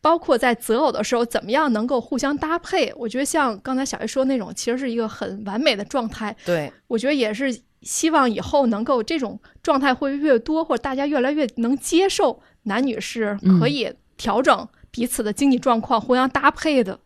[0.03, 2.93] 包括在择偶的时候，怎么样能够互相搭配？
[2.97, 6.35] 我觉得像刚才小叶说那种，其实是一个很完美的状态。
[6.45, 16.99] 对，我觉得也是希望以后能够这种状态会越多，或者大家越来越能接受男女是可以调整彼此的经济状况，互相搭配的。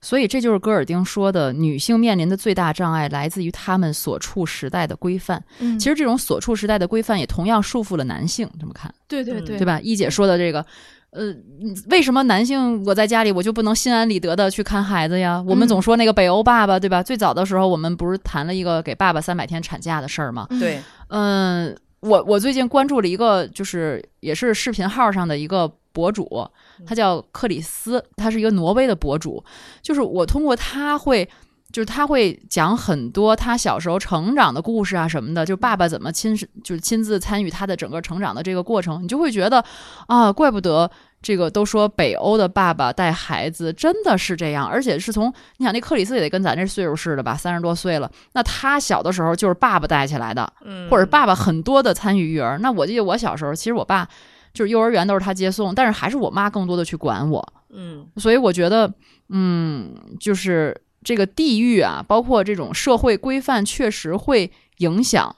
[0.00, 5.42] 所以这就是戈尔丁说的，女性面临的最大障碍来自于他们所处时代的规范。
[5.58, 9.80] 嗯其实这种所处时代的规范也同样束缚了男性，这么看，嗯对对对，对吧？
[9.80, 10.64] 一姐说的这个。
[11.10, 15.42] 呃，嗯为什么男性我在家里我就不能心安理得的去看孩子呀？
[15.46, 17.02] 我们嗯总说那个北欧爸爸，对吧？
[17.02, 20.46] 最早的时候我们不是谈了一个给爸爸三百天产假的事儿吗？
[20.50, 26.46] 嗯对，嗯，我我最近关注了一个，就是也是视频号上的一个博主，
[26.86, 29.42] 他叫克里斯，他是一个挪威的博主。
[29.82, 31.26] 就是我通过他会
[31.72, 39.62] 就是他会讲很多他小时候成长的故事啊什么的，就爸爸怎么亲身就是亲自参与他的整个成长的这个过程，你就会觉得
[40.06, 40.90] 啊，怪不得
[41.20, 52.58] 这个都说北欧的爸爸带孩子真的是这样，而且是从你想那克里斯也得跟咱这岁数似的吧，三十多岁了，那他小的时候就是爸爸带起来的，嗯，或者爸爸很多的参与育儿。
[52.58, 54.08] 那我记得我小时候，其实我爸
[54.54, 57.46] 就是幼儿园都是他接送，但是还是我妈更多的去管我。
[57.70, 58.90] 嗯所以我觉得，
[59.28, 65.36] 嗯，就是这个地域啊，包括这种社会规范，确实会影响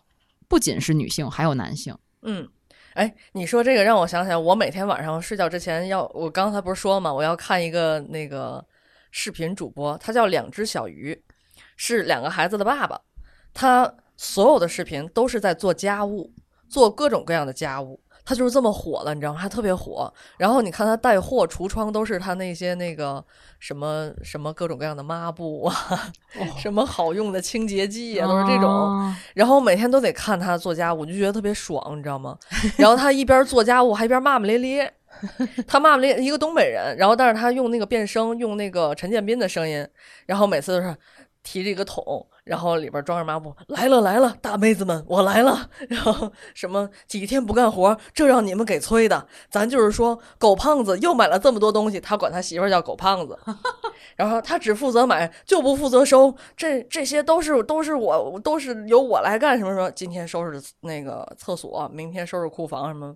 [0.49, 1.97] 不仅是女性，还有男性。
[2.23, 2.49] 嗯。
[2.95, 8.63] 哎，你说这个让我想起来，我每天晚上睡觉之前要，我刚才不是说嘛，我要看一个那个
[9.13, 11.23] 视频主播，他叫两只小鱼，
[11.77, 13.01] 是两个孩子的爸爸，
[13.55, 16.35] 他所有的视频都是在做家务，
[16.69, 19.39] 做各种各样的家务，他就是这么火了，你知道吗？
[19.41, 20.12] 他特别火。
[20.39, 23.25] 然后你看他带货橱窗都是他那些那个
[23.59, 25.75] 什么什么各种各样的抹布啊，
[26.59, 28.71] 什么好用的清洁剂啊，都是这种。
[28.71, 32.37] 哦然后每天都得看他做家务，我就觉得特别爽，你知道吗？
[32.77, 34.93] 然后他一边做家务还一边骂骂咧咧，
[35.66, 39.87] 他骂骂咧一个东北人，然后但是他用那个变声，用那个陈建斌的声音，
[40.27, 40.97] 然后每次都是
[41.43, 45.71] 提着一个桶，然后里边装着抹布，来了来了，大妹子们，我来了。
[45.89, 49.25] 然后什么几天不干活，这让你们给催的。
[49.49, 53.39] 咱就是说，狗胖子又买了这么多东西，他管他媳妇叫狗胖子。
[54.17, 59.57] 然后他只负责买，就不负责收，这这些都是都是我都是由我来干。
[59.57, 63.15] 什么说今天收拾那个厕所，明天收拾库房什么。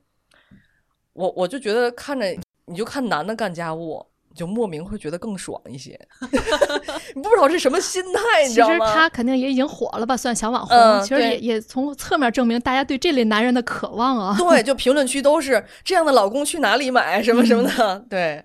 [1.14, 2.26] 我我就觉得看着
[2.66, 5.99] 你就看男的干家务，就莫名会觉得更爽一些。
[7.14, 8.87] 你不知道是什么心态，你其知道吗？
[8.89, 10.76] 实他肯定也已经火了吧，算小网红。
[10.76, 14.37] 嗯其实也也从侧面证明大家对这类男人的渴望啊。
[14.37, 18.05] 对， 就评论区都是这样的老公去哪里买什么什么的。
[18.11, 18.45] 对，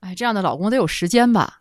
[0.00, 1.58] 哎，这样的老公得有时间吧？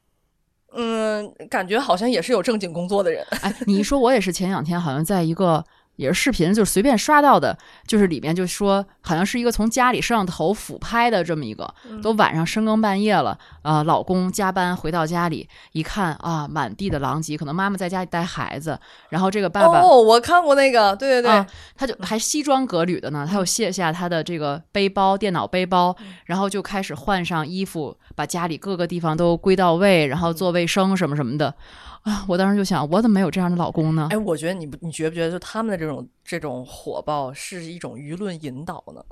[0.74, 3.26] 嗯，感觉好像也是有正经工作的人。
[3.42, 5.64] 哎，你一说，我也是前两天好像在一个
[5.96, 11.72] 也是视频，就是随便刷到的，就是里面就说好像是一个从家里摄像头俯拍的这么一个，
[12.02, 18.80] 都晚上深更半夜了，啊，老公加班回到家里一看啊，满地的狼藉，可能妈妈在家里带孩子，
[19.10, 19.80] 然后这个爸爸。
[19.80, 31.54] 哦，我看过那个，对对对，啊，他就还西装革履的呢，他又卸下他的这个背包、电脑背包，然后就开始换上衣服，把家里各个地方都归到位，然后做卫生什么什么的。
[32.02, 34.08] 啊，我当时就想，我怎么没有这样的老公呢？
[34.12, 39.04] 哎，我觉得你不，你觉不觉得就他们的这种这种火爆是一种舆论引导呢？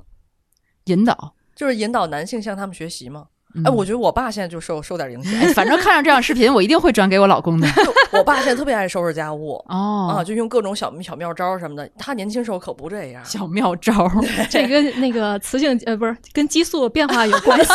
[0.84, 1.34] 引导。
[1.54, 3.26] 就是引导男性向他们学习吗？
[3.52, 5.34] 嗯哎，我觉得我爸现在就受受点影响。
[5.40, 7.68] 哎，反正看上这样视频，我一定会转给我老公的。
[8.12, 11.88] 我爸现在特别爱收拾家务哦啊，就用各种小小妙招什么的。
[11.98, 13.24] 他年轻时候可不这样。
[13.24, 14.08] 小妙招，
[14.48, 17.72] 这跟那个雌性呃不是跟激素变化有关系。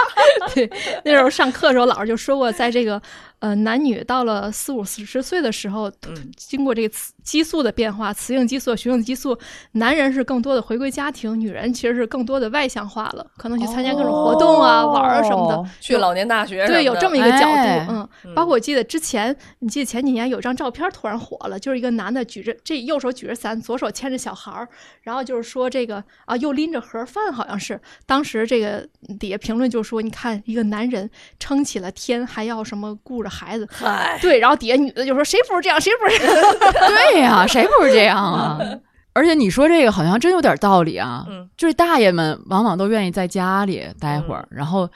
[0.54, 0.70] 对，
[1.04, 3.00] 那时候上课的时候，老师就说过，在这个
[3.40, 6.30] 呃男女到了四五十岁的时候，嗯。
[6.36, 9.38] 经过这个雌激素的变化，雌性激素、雄性激素，
[9.72, 15.56] 男人是更多的回归家庭，女人其实是更多的外向化了，可能去参加各种活动啊、玩儿啊什么的。
[15.56, 18.34] 哦去老年大学对，有这么一个角度，哎嗯，嗯。
[18.34, 24.68] 包括我记得之前，你记得前几年有张照片突然火了，就是一个男的举着这右手举着伞，左手牵着小孩儿，
[25.02, 27.78] 然后就是说这个啊，又拎着盒饭，好像是。
[28.06, 28.86] 当时这个
[29.18, 36.54] 底下评论就说，你看一个男人撑起了天，还要什么顾着孩子，嗨，对，然后底下女的就说谁不是这样，谁不是这样，
[37.12, 38.58] 对呀、谁不是这样啊？
[39.14, 44.88] 而且你说这个好像真有点道理啊，嗯就是大爷们往往都愿意在家里待会儿，然后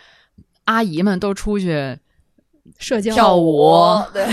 [0.66, 1.98] 阿姨们都出去
[2.78, 4.24] 社交跳舞 对，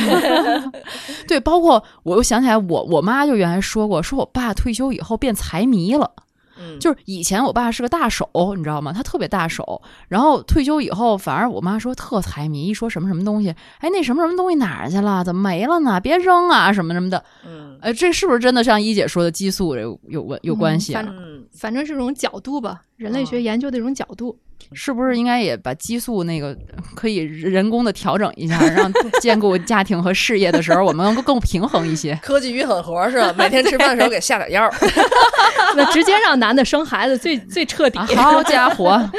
[1.27, 6.11] 对，包括我又想起来我，我妈就原来说过，说我爸退休以后变财迷了。
[6.59, 8.91] 嗯，就是以前我爸是个大手，你知道吗？
[8.93, 13.49] 他特别大手，然后退休以后，反而我妈说特财迷，一说什么什么东西，
[13.79, 15.23] 哎，那什么什么东西哪儿去了？
[15.23, 15.99] 怎么没了呢？
[15.99, 17.23] 别扔啊，什么什么的。
[17.45, 21.01] 嗯哎，这是不是真的像一姐说的激素有有关有关系啊？
[21.01, 24.37] 嗯反正，反正是种角度吧，人类学研究的一种角度。
[24.73, 26.55] 是不是应该也把激素那个
[26.93, 28.91] 可以人工的调整一下，让
[29.21, 32.13] 兼顾家庭和事业的时候，我们能够更平衡一些？
[32.21, 33.33] 科技与狠活是吧？
[33.37, 34.69] 每天吃饭的时候给下点药。
[35.77, 37.97] 那直接让男的生孩子最最彻底。
[37.97, 39.09] 啊好家伙，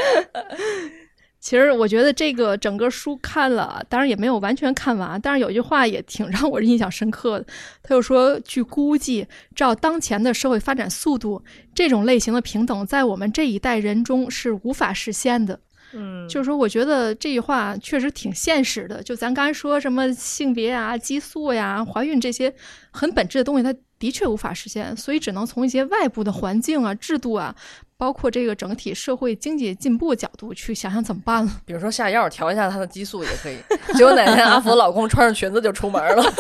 [1.40, 7.46] 其实我觉得这个整个书看了，当然也没有完全看完，但是有一句话也挺让我印象深刻的。
[7.82, 9.26] 他就说，据估计，
[9.56, 11.42] 照当前的社会发展速度，
[11.74, 15.58] 这种类型的平等在我们这一代人中是无法实现的。
[15.92, 19.02] 嗯，就是说，我觉得这句话确实挺现实的。
[19.02, 22.54] 就咱刚才说什么性别啊、激素呀、怀孕这些
[22.90, 27.54] 很本质的东西，它的确无法实现，所以只能从一些外部的环境啊、制度啊，
[27.96, 31.60] 包括这个整体社会经济进步角度去想想怎么办了。
[31.66, 33.56] 比如说下药调一下她的激素也可以。
[33.94, 36.22] 结果哪天阿福老公穿上裙子就出门了。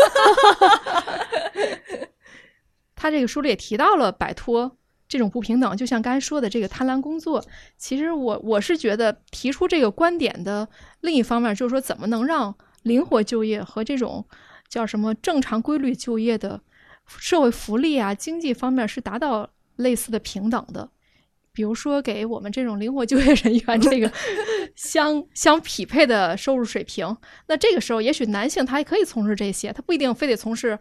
[2.94, 4.76] 他这个书里也提到了摆脱
[5.10, 7.44] 这种不平等，就像刚才说的这个贪婪工作。
[7.76, 10.66] 其实我我是觉得提出这个观点的
[11.00, 12.54] 另一方面，就是说怎么能让
[12.84, 14.24] 灵活就业和这种
[14.68, 16.60] 叫什么正常规律就业的
[17.06, 20.88] 社会福利啊、经济方面是达到类似的平等的。
[21.52, 24.10] 比如说，给我们这种灵活就业人员这个
[24.76, 27.16] 相相匹配的收入水平，
[27.48, 30.78] 那这个时候也许男性他也可以从事这些，他不一定非得从事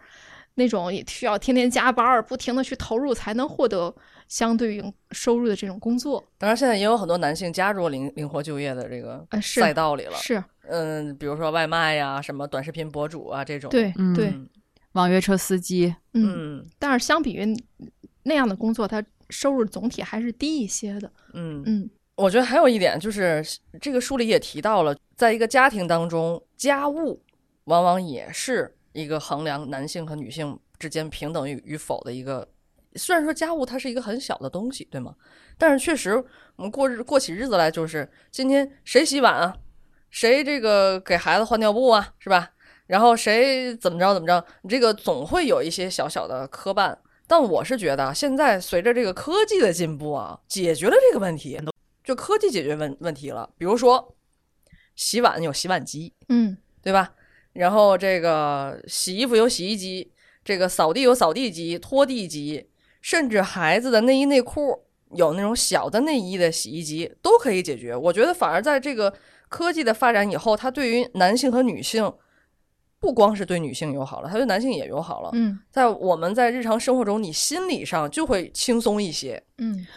[0.54, 3.94] 那种需要天天加班儿、不停的去投入才能获得
[4.30, 6.24] 相对应收入的这种工作。
[6.38, 10.14] 当然，现在也有很多男性加入灵灵活就业的这个赛道里了。
[10.14, 13.70] 是，嗯，比如说外卖呀、什么短视频博主啊这种。
[13.70, 14.48] 对嗯对，嗯
[14.94, 16.60] 网约车司机，嗯。
[16.62, 17.46] 嗯但是相比于
[18.24, 21.12] 那样的工作，它收入总体还是低一些的。
[21.34, 23.44] 嗯嗯我觉得还有一点就是，
[23.82, 27.20] 这个书里也提到了，在一个家庭当中，家务
[27.64, 32.48] 往往也是一个衡量男性和女性之间平等与与否的一个。
[32.96, 35.16] 虽然说家务它是一个很小的东西，对吗？
[35.58, 36.16] 但是确实，
[36.56, 39.56] 我们过日过起日子来，就是今天谁洗碗啊，
[40.10, 42.52] 谁这个给孩子换尿布啊，是吧？
[42.88, 46.98] 然后谁怎么着怎么着，你这个总会有一些小小的磕绊。
[47.28, 51.60] 但我是觉得啊，现在随着这个科技的进步啊，解决了这个问题，
[52.04, 53.48] 就科技解决问问题了。
[53.58, 54.16] 比如说，
[54.96, 57.14] 洗碗有洗碗机，嗯对吧？
[57.54, 60.12] 然后这个洗衣服有洗衣机，
[60.44, 62.69] 这个扫地有扫地机、拖地机，
[63.02, 67.96] 甚至孩子的内衣内裤有那种小的内衣的洗衣机都可以解决。
[67.96, 69.14] 我觉得反而在这个
[69.48, 72.12] 科技的发展以后，它对于男性和女性。
[73.02, 75.30] 不光是对女性友好了，它对男性也友好了。
[75.32, 79.42] 嗯在我们在日常生活中，你心理上就会轻松一些。
[79.58, 79.88] 嗯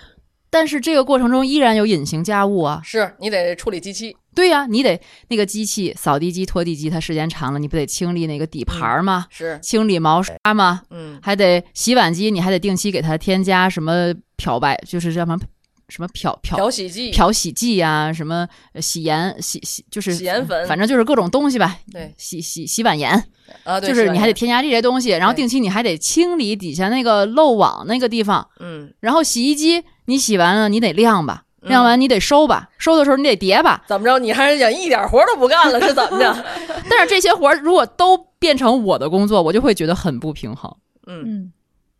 [0.53, 2.83] 但是这个过程中依然有隐形家务啊。
[2.85, 9.27] 是你得处理机器，对呀、你得那个机器扫地机、拖地机，它时间长了，你不得清理那个底盘儿吗？
[9.31, 10.83] 是清理毛刷吗？
[10.91, 15.39] 嗯还得洗碗机，你还得定期给它添加什么漂白，就是叫什么
[15.93, 21.77] 什么漂漂漂洗剂，漂洗剂呀、什么呃洗盐洗洗就是洗盐粉反正就是各种东西吧。
[21.93, 23.13] 对洗洗洗碗盐，
[23.65, 33.85] 啊，对就是你还得添加这些东西，然后定期你还得清理底下那个漏网那个地方，嗯，然后洗衣机你洗完了你得晾吧，嗯晾完你得收吧，收的时候你得叠吧。
[33.87, 34.19] 怎么着？
[34.19, 36.45] 你还是想一点活儿都不干了，是怎么着？
[36.89, 40.75] 但是这些活儿如果都变成我的工作，我就会觉得很不平衡。
[41.07, 41.53] 嗯，嗯，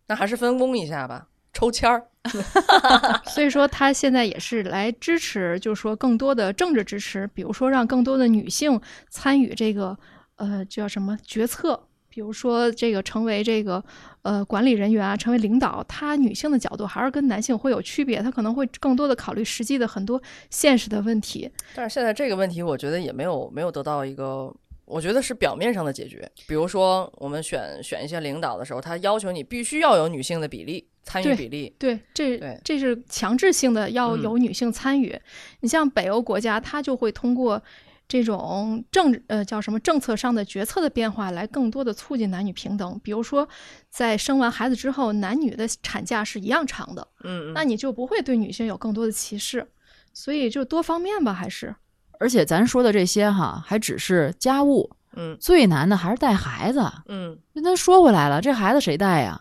[0.09, 2.07] 那还是分工一下吧，抽签儿。
[3.27, 8.81] 所以说他现在也是来支持，就是说更多的政治支持，比如说让更多的女性
[9.11, 9.99] 参与这个
[10.37, 11.89] 呃叫什么决策。
[12.15, 13.83] 比如说，这个成为这个
[14.21, 21.51] 呃管理人员啊，成为领导，他女性的角度还是跟男性会有区别，他可能会更多的考虑实际的很多现实的问题。
[21.75, 24.55] 但是现在这个问题，我觉得也没有没有得到一个，
[24.93, 26.31] 我觉得是表面上的解决。
[26.47, 31.75] 比如说，我们选选一些领导的时候，他要求你必须要有女性的比例，参与比例。
[31.79, 35.19] 对，这对这是强制性的，要嗯有女性参与。
[35.61, 37.63] 你像北欧国家，他就会通过
[38.07, 43.01] 这种政治呃叫什么政策上的决策的变化，来更多的促进男女平等。
[43.03, 43.49] 比如说，
[43.89, 49.67] 在生完孩子之后，男女的产假是一样长的，嗯，那你就不会对女性有更多的歧视。
[50.15, 51.75] 所以就多方面吧，还是
[52.23, 56.81] 而且咱说的这些哈，还只是家务，嗯最难的还是带孩子。
[57.09, 59.41] 嗯那咱说回来了，这孩子谁带呀？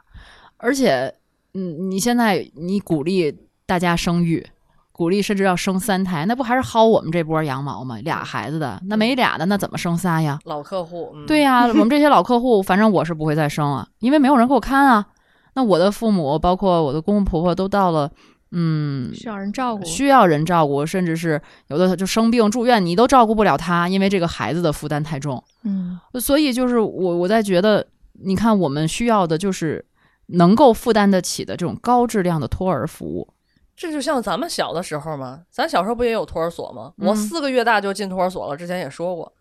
[0.58, 1.14] 而且，
[1.54, 4.44] 嗯，你现在你鼓励大家生育，
[4.92, 8.00] 鼓励甚至要生三胎，那不还是薅我们这波羊毛吗？
[8.04, 10.40] 俩孩子的，那没俩的，那怎么生仨呀？
[10.46, 11.12] 老客户。
[11.14, 15.06] 嗯、对呀、我们这些老客户，反正我是不会再生了，因为没有人给我看啊。
[15.54, 18.10] 那我的父母，包括我的公公婆婆，都到了，
[18.52, 19.84] 嗯，需要人照顾。
[19.86, 25.42] 需要人照顾，甚至是有的就生病住院，你都照顾不了他，因为这个孩子的负担太重。
[25.64, 27.88] 嗯所以就是我我在觉得，
[28.24, 29.86] 你看我们需要的就是
[30.28, 33.34] 能够负担得起的这种高质量的托儿服务。
[33.76, 36.92] 这就像咱们小的时候嘛，咱小时候不也有托儿所吗？
[36.98, 39.32] 我嗯四个月大就进托儿所了，之前也说过，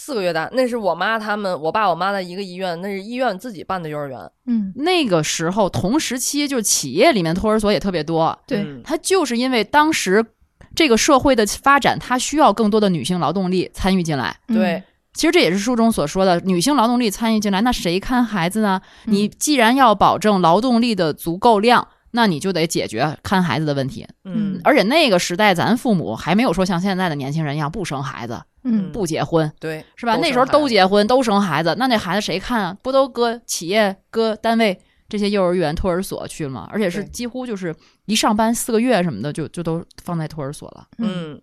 [0.00, 4.18] 四个月大，那是我妈他们，我爸我妈的一个医院，那是医院自己办的幼儿园。
[4.46, 10.24] 嗯，那个时候同时期，就企业里面托儿所也特别多，对，嗯它就是因为当时
[10.72, 14.36] 这个社会的发展，它需要更多的女性劳动力参与进来。
[14.46, 14.82] 嗯对，
[15.14, 18.80] 其实这也是书中所说的，女性劳动力参与进来，那谁看孩子呢？
[19.06, 24.06] 嗯你既然要保证劳动力的足够量，那你就得解决看孩子的问题。
[24.24, 30.16] 嗯，而且那个时代，咱父母还没有说像现在的年轻人一样不生孩子、嗯不结婚，对，是吧？
[30.16, 32.76] 那时候都结婚都生孩子，那那孩子谁看啊？
[32.82, 34.78] 不都搁企业、搁单位
[35.08, 36.68] 这些幼儿园、托儿所去了吗？
[36.70, 37.74] 而且是几乎就是
[38.06, 40.86] 一上班四个月什么的，就就都放在托儿所了。
[40.98, 41.40] 嗯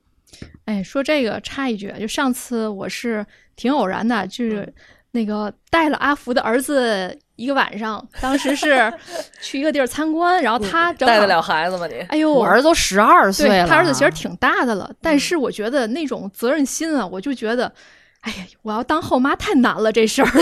[0.66, 4.74] 哎，说这个插一句，就上次我是挺偶然的，就是嗯
[5.12, 8.92] 那个带了阿福的儿子一个晚上，当时是
[9.42, 11.96] 去一个地儿参观，然后他正好带得了孩子吗你？
[12.10, 17.72] 哎呦，我儿子都十二岁了，他儿子其实挺大的了，但嗯是我觉得那种责任心啊，我就觉得，
[18.22, 20.30] 哎呀，我要当后妈太难了这事儿。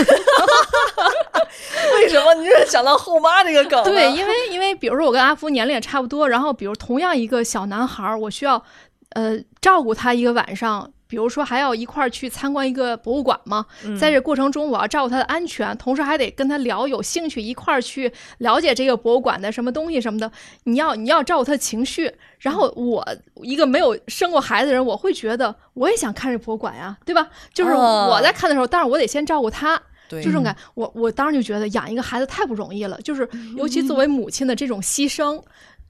[1.94, 3.82] 为什么你是想到后妈这个梗？
[3.84, 8.62] 对，因为因为比如说我跟阿福年龄也差不多，然后比如同样一个小男孩儿，我需要
[9.10, 10.90] 呃照顾他一个晚上。
[11.14, 20.28] 比如说，还要一块儿去参观一个博物馆嘛，嗯在这过程中，我要照顾他的安全，同时还得跟他聊，有兴趣一块儿去了解这个博物馆的什么东西什么的。
[20.64, 23.06] 你要你要照顾他的情绪，然后我
[23.44, 27.28] 一个没有生过孩子的人，我会觉得我也想看这博物馆呀，对吧？
[27.52, 30.56] 就是啊我在看的时候，但是我得先照顾他，对就这种感。
[30.74, 35.40] 我我当时就觉得养一个孩子太不容易了，就是尤其作为母亲的这种牺牲。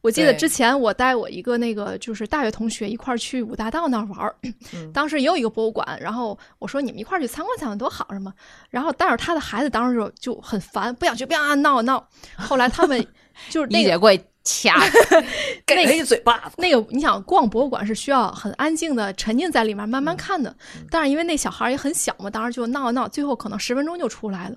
[0.04, 4.36] 我记得之前我带我一个那个就是大学同学一块儿去五大道那儿玩儿，
[4.74, 4.92] 嗯。
[4.92, 8.32] 当时也有一个博物馆，然后我说你们一块儿去参观参观多好什么，
[8.68, 12.06] 然后但是他的孩子当时就就很烦，不想去，不想闹闹。
[12.36, 13.04] 后来他们
[13.48, 13.96] 就是那个一姐
[14.44, 14.74] 掐，
[15.66, 16.54] 给他一嘴巴子。
[16.58, 20.54] 那个，你想逛博物馆是需要很安静的沉浸在里面慢慢看的，
[20.90, 24.56] 但是因为那小孩也很小嘛，当时就闹啊闹，最后可能十分钟就出来了。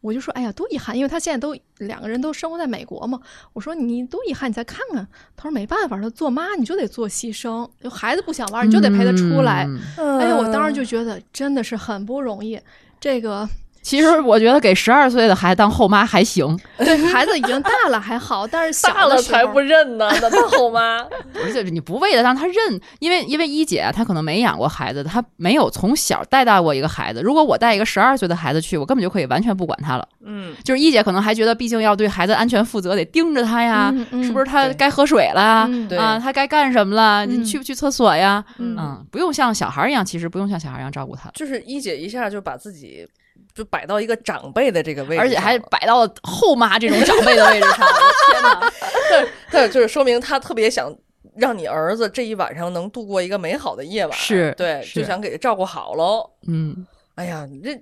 [0.00, 3.18] 我就说，哎呀，多遗憾，因为他现在都两个人都生活在美国嘛。
[3.54, 5.06] 我说你多遗憾，你再看看。
[5.34, 9.66] 他说没办法，他做妈你就得做牺牲，就孩子不想玩，你就得陪他出来。
[9.98, 12.60] 嗯哎呀，我当时就觉得真的是很不容易。
[13.00, 13.48] 这个
[13.84, 20.96] 其实我觉得给十二岁的孩子当后妈还行， 对孩子已经大了还好，但是小大了才不认呢，那当后妈。
[21.44, 27.20] 而且你不为了让他认，因为因为一姐她可能没养过孩子，她没有从小带大过一个孩子。
[27.20, 30.08] 如果我带一个十二岁的孩子去，我根本就可以完全不管他了。
[30.24, 35.68] 嗯，就是一姐可能还觉得，毕竟要对孩子安全负责，得盯着他呀，嗯嗯是不是他该喝水了啊？
[35.70, 37.26] 嗯啊，他该干什么了？
[37.26, 38.42] 嗯你去不去厕所呀？
[38.56, 43.06] 嗯嗯，不用像小孩儿一样，其实不用像小孩儿一样照顾他，就是一姐一下就把自己
[43.54, 47.86] 就摆到一个长辈的这个位置，而且还摆到后妈这种长辈的位置上。
[48.30, 48.72] 天哪！
[49.08, 50.92] 对对，就是说明他特别想
[51.36, 56.28] 让你儿子这一晚上能度过一个美好的夜晚，是对，是就想给他照顾好喽。
[56.48, 56.84] 嗯，
[57.14, 57.80] 哎呀，你这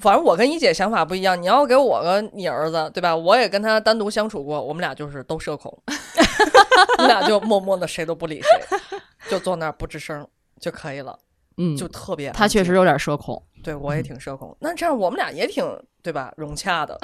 [0.00, 3.16] 反正我跟一姐想法不一样，你要给我个你儿子，对吧？
[3.16, 5.74] 我也跟他单独相处过，我们俩就是都社恐，
[6.98, 8.98] 我们俩就默默的谁都不理谁，
[9.30, 10.26] 就坐那儿不吱声
[10.60, 11.18] 就可以了，
[11.56, 13.42] 嗯，就特别他确实有点社恐。
[13.64, 15.64] 对我也挺社恐，那这样我们俩也挺
[16.02, 16.32] 对吧？
[16.36, 16.96] 融洽的，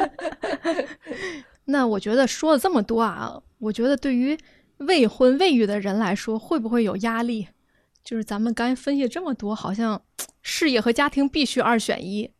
[1.66, 4.36] 那我觉得说了这么多啊，我觉得对于
[4.78, 7.46] 未婚未育的人来说，会不会有压力？
[8.02, 10.02] 就是咱们刚才分析这么多，好像
[10.42, 12.30] 事业和家庭必须二选一。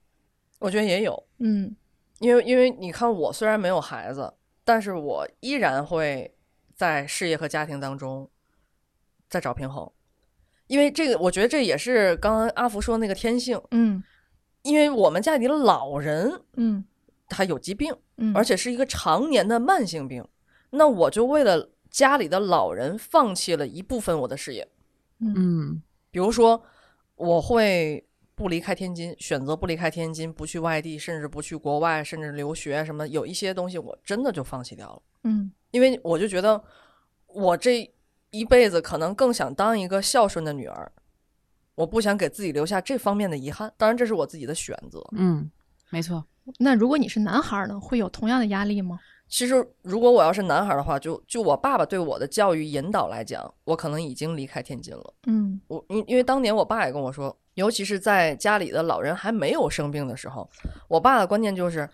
[0.58, 1.76] 我觉得也有，嗯。
[2.20, 4.32] 因为因为你看我虽然没有孩子，
[4.64, 6.32] 但是我依然会
[6.74, 8.30] 在事业和家庭当中
[9.28, 9.90] 再找平衡，
[10.66, 14.02] 因为这个我觉得这也是刚刚阿福说那个天性，嗯。
[14.62, 16.84] 因为我们家里的老人嗯。
[17.26, 20.24] 他有疾病，嗯，而且是一个常年的慢性病，
[20.70, 24.68] 那我就为了家里的老人放弃了一部分我的事业，
[25.20, 25.82] 嗯。
[26.10, 26.62] 比如说
[27.16, 35.50] 我会不离开天津，选择不离开天津，不去外地，甚至不去国外，甚至留学什么，有一些东西我真的就放弃掉了，嗯。
[35.70, 36.62] 因为我就觉得
[37.26, 37.90] 我这
[38.38, 40.90] 一辈子可能更想当一个孝顺的女儿。
[41.76, 45.04] 我不想给自己留下这方面的遗憾，当然这是我自己的选择。
[45.12, 45.50] 嗯，
[45.90, 46.24] 没错。
[46.58, 48.98] 那如果你是男孩儿呢，会有同样的压力吗？
[49.28, 55.14] 其实，如果我要是男孩的话，就就我爸爸对我的教育引导来讲，我可能已经离开天津了。
[55.26, 60.48] 嗯我因因为当年我爸也跟我说，尤其是在家里的老人还没有生病的时候，
[60.86, 61.88] 我爸的观念就是，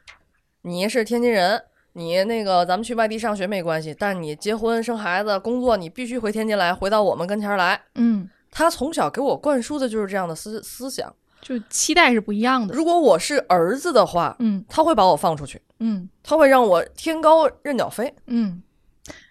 [0.62, 1.62] 你是天津人，
[1.92, 7.80] 你那个咱们去外地上学没关系，但是你结婚生孩子工作，你必须回天津来，回到我们跟前来。
[7.94, 11.12] 嗯，他从小给我灌输的就是这样的思思想。
[11.40, 12.74] 就期待是不一样的。
[12.74, 18.14] 如果我是儿子的话，嗯他会把我放出去，嗯他会让我天高任鸟飞。
[18.26, 18.62] 嗯，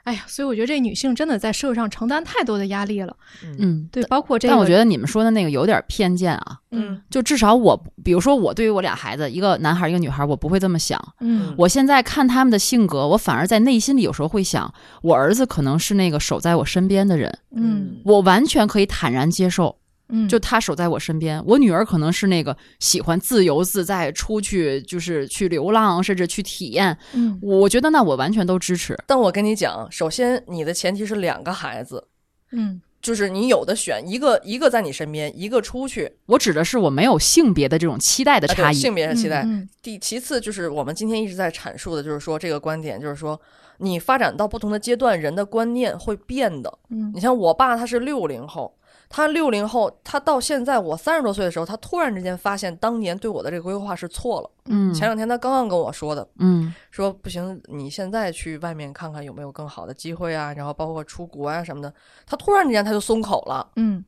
[0.10, 3.16] 哎呀，所以我觉得这女性真的在社会上承担太多的压力了。
[3.60, 6.58] 嗯，对，包括这个，但我觉得你们说的那个有点偏见啊。
[6.72, 11.00] 嗯就至少我，比如说我对于我俩孩子，一个男孩一个女孩，我不会这么想。
[11.20, 19.76] 嗯我现在看他们的性格，我反而在内心里有时候会想，我儿子可能是那个守在我身边的人，嗯我完全可以坦然接受
[20.10, 21.42] 嗯，就他守在我身边。
[21.46, 26.98] 我女儿可能是那个喜欢自由自在，出去就是去流浪，甚至去体验。
[27.14, 28.98] 嗯我觉得那我完全都支持。
[29.08, 32.08] 但我跟你讲，首先你的前提是两个孩子，
[32.52, 38.76] 嗯就是你有的选，一个一个在你身边，一个出去，我指的是我没有性别的这种期待的差异。
[38.76, 39.44] 性别的期待。
[39.44, 43.40] 嗯第其次就是我们今天一直在阐述的，就是说这个观点，就是说
[43.80, 46.80] 你发展到不同的阶段，人的观念会变的。
[46.90, 48.78] 嗯你像我爸，他是六零后，
[49.10, 54.52] 他六零后，他到现在我三十多岁的时候，他突然之间发现当年对我的这个规划是错了。
[54.66, 61.94] 嗯前两天他刚刚跟我说的，嗯说不行，你现在去外面看看有没有更好的机会啊，然后包括出国啊什么的。
[62.26, 64.04] 他突然之间他就松口了，嗯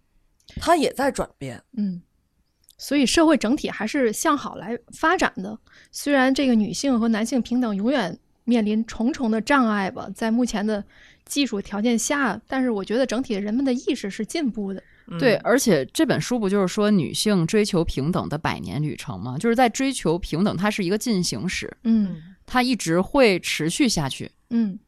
[0.59, 1.63] 他也在转变。
[1.77, 2.01] 嗯，
[2.77, 5.57] 所以社会整体还是向好来发展的。
[5.91, 10.83] 虽然这个女性和男性平等永远面临重重的障碍吧，在目前的
[11.25, 14.83] 技术条件下，但是我觉得整体人们的意识是进步的。
[15.07, 19.37] 嗯对，而且这本书不就是说女性追求平等的百年旅程吗？
[19.37, 22.15] 就是在追求平等，它是一个进行时，嗯
[22.45, 24.31] 它一直会持续下去。
[24.49, 24.79] 嗯。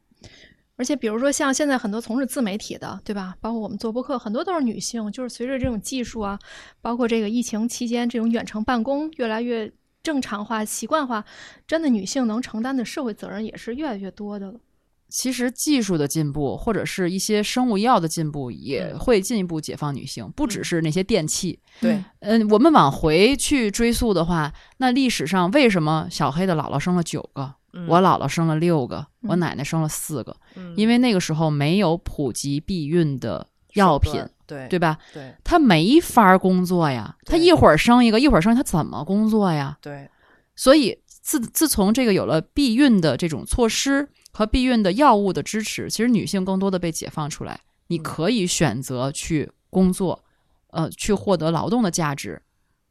[0.76, 3.36] 而且，比如说像现在很多从事自媒体的，对吧？
[3.40, 5.10] 包括我们做播客，很多都是女性。
[5.12, 6.38] 就是随着这种技术啊，
[6.82, 9.72] 包括这个疫情期间这种远程办公越来越
[10.04, 11.24] 正常化、习惯化，
[11.66, 14.60] 真的女性能承担的社会责任也是越来越多的了。
[15.08, 21.60] 其实技术的进步，或者是一些生物医药的进步，也嗯会进一步解放女性，不只是那些电器。
[21.80, 30.36] 对，嗯，我们往回去追溯的话，那历史上为什么小黑的姥姥生了九个，嗯我姥姥生了六个，我嗯奶奶生了四个？
[30.56, 34.98] 嗯因为那个时候没有普及避孕的药品对对吧？
[35.14, 39.78] 对他没法儿工作呀，他一会儿生一个，一会儿生一个，她怎么工作呀？
[39.82, 40.10] 对，
[40.56, 50.24] 所以自自从这个有了避孕的这种措施和避孕的药物的支持，其实女性更多的被解放出来，你嗯可以选择去工作，
[50.72, 52.42] 呃，去获得劳动的价值，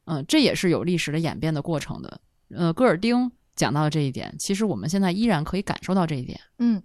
[0.06, 2.20] 嗯、这也是有历史的演变的过程的。
[2.54, 6.40] 呃，戈尔丁讲到了这一点，其实我们现在依然可以感受到这一点。
[6.58, 6.82] 嗯，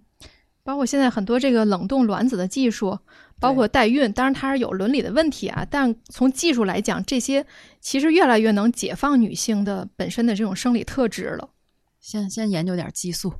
[0.68, 2.98] 包括现在很多这个冷冻卵子的技术，
[3.40, 7.46] 包括代孕，当然它是有伦理的问题啊，但从技术来讲，这些
[7.80, 11.48] 其实越来越能解放女性的本身的这种生理特质了。
[11.98, 13.32] 先先研究点激素，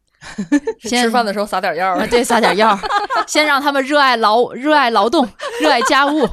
[0.80, 2.78] 先吃饭的时候撒点药啊，儿，对，撒点药儿，
[3.26, 5.26] 先让他们热爱劳热爱劳动，
[5.62, 6.28] 热爱家务，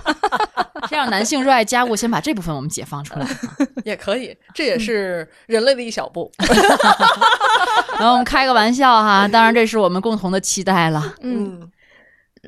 [0.87, 3.27] 先让男性热爱家务，先把这部分我们解放出来。
[3.85, 6.31] 也可以，这也是人类的一小步。
[7.99, 11.15] 然后我们开个玩笑哈，当然这是我们共同的期待了。
[11.21, 11.69] 嗯，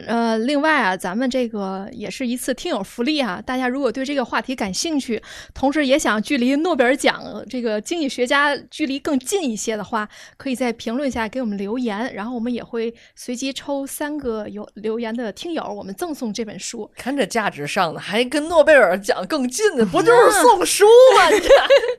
[0.08, 5.22] 呃，另外啊，咱们这个也是一次听友福利啊，大家如果对这个话题感兴趣，
[5.54, 16.90] 同时也想距离诺贝尔奖这个经济学家距离更近一些的话，可以在评论下给我们留言，然后我们也会随机抽三个有留言的听友，我们赠送这本书。
[16.96, 20.86] 看这价值上的，还跟诺贝尔奖更近的，不就是送书
[21.18, 21.30] 吗？
[21.34, 21.50] 你这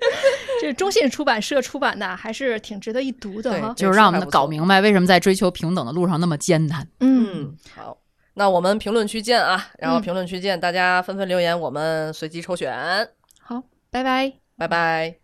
[0.61, 3.73] 这中信出版社出版的，还是挺值得一读的。
[3.77, 6.87] 就是让我们搞明白为什么在追求平等的路上那么艰难。
[7.01, 7.84] 嗯，好，
[8.35, 9.71] 那我们评论区见啊！
[9.79, 13.09] 然后嗯评论区见，大家纷纷留言，我们随机抽选，
[13.41, 14.33] 好，拜拜。
[14.57, 15.24] 拜拜。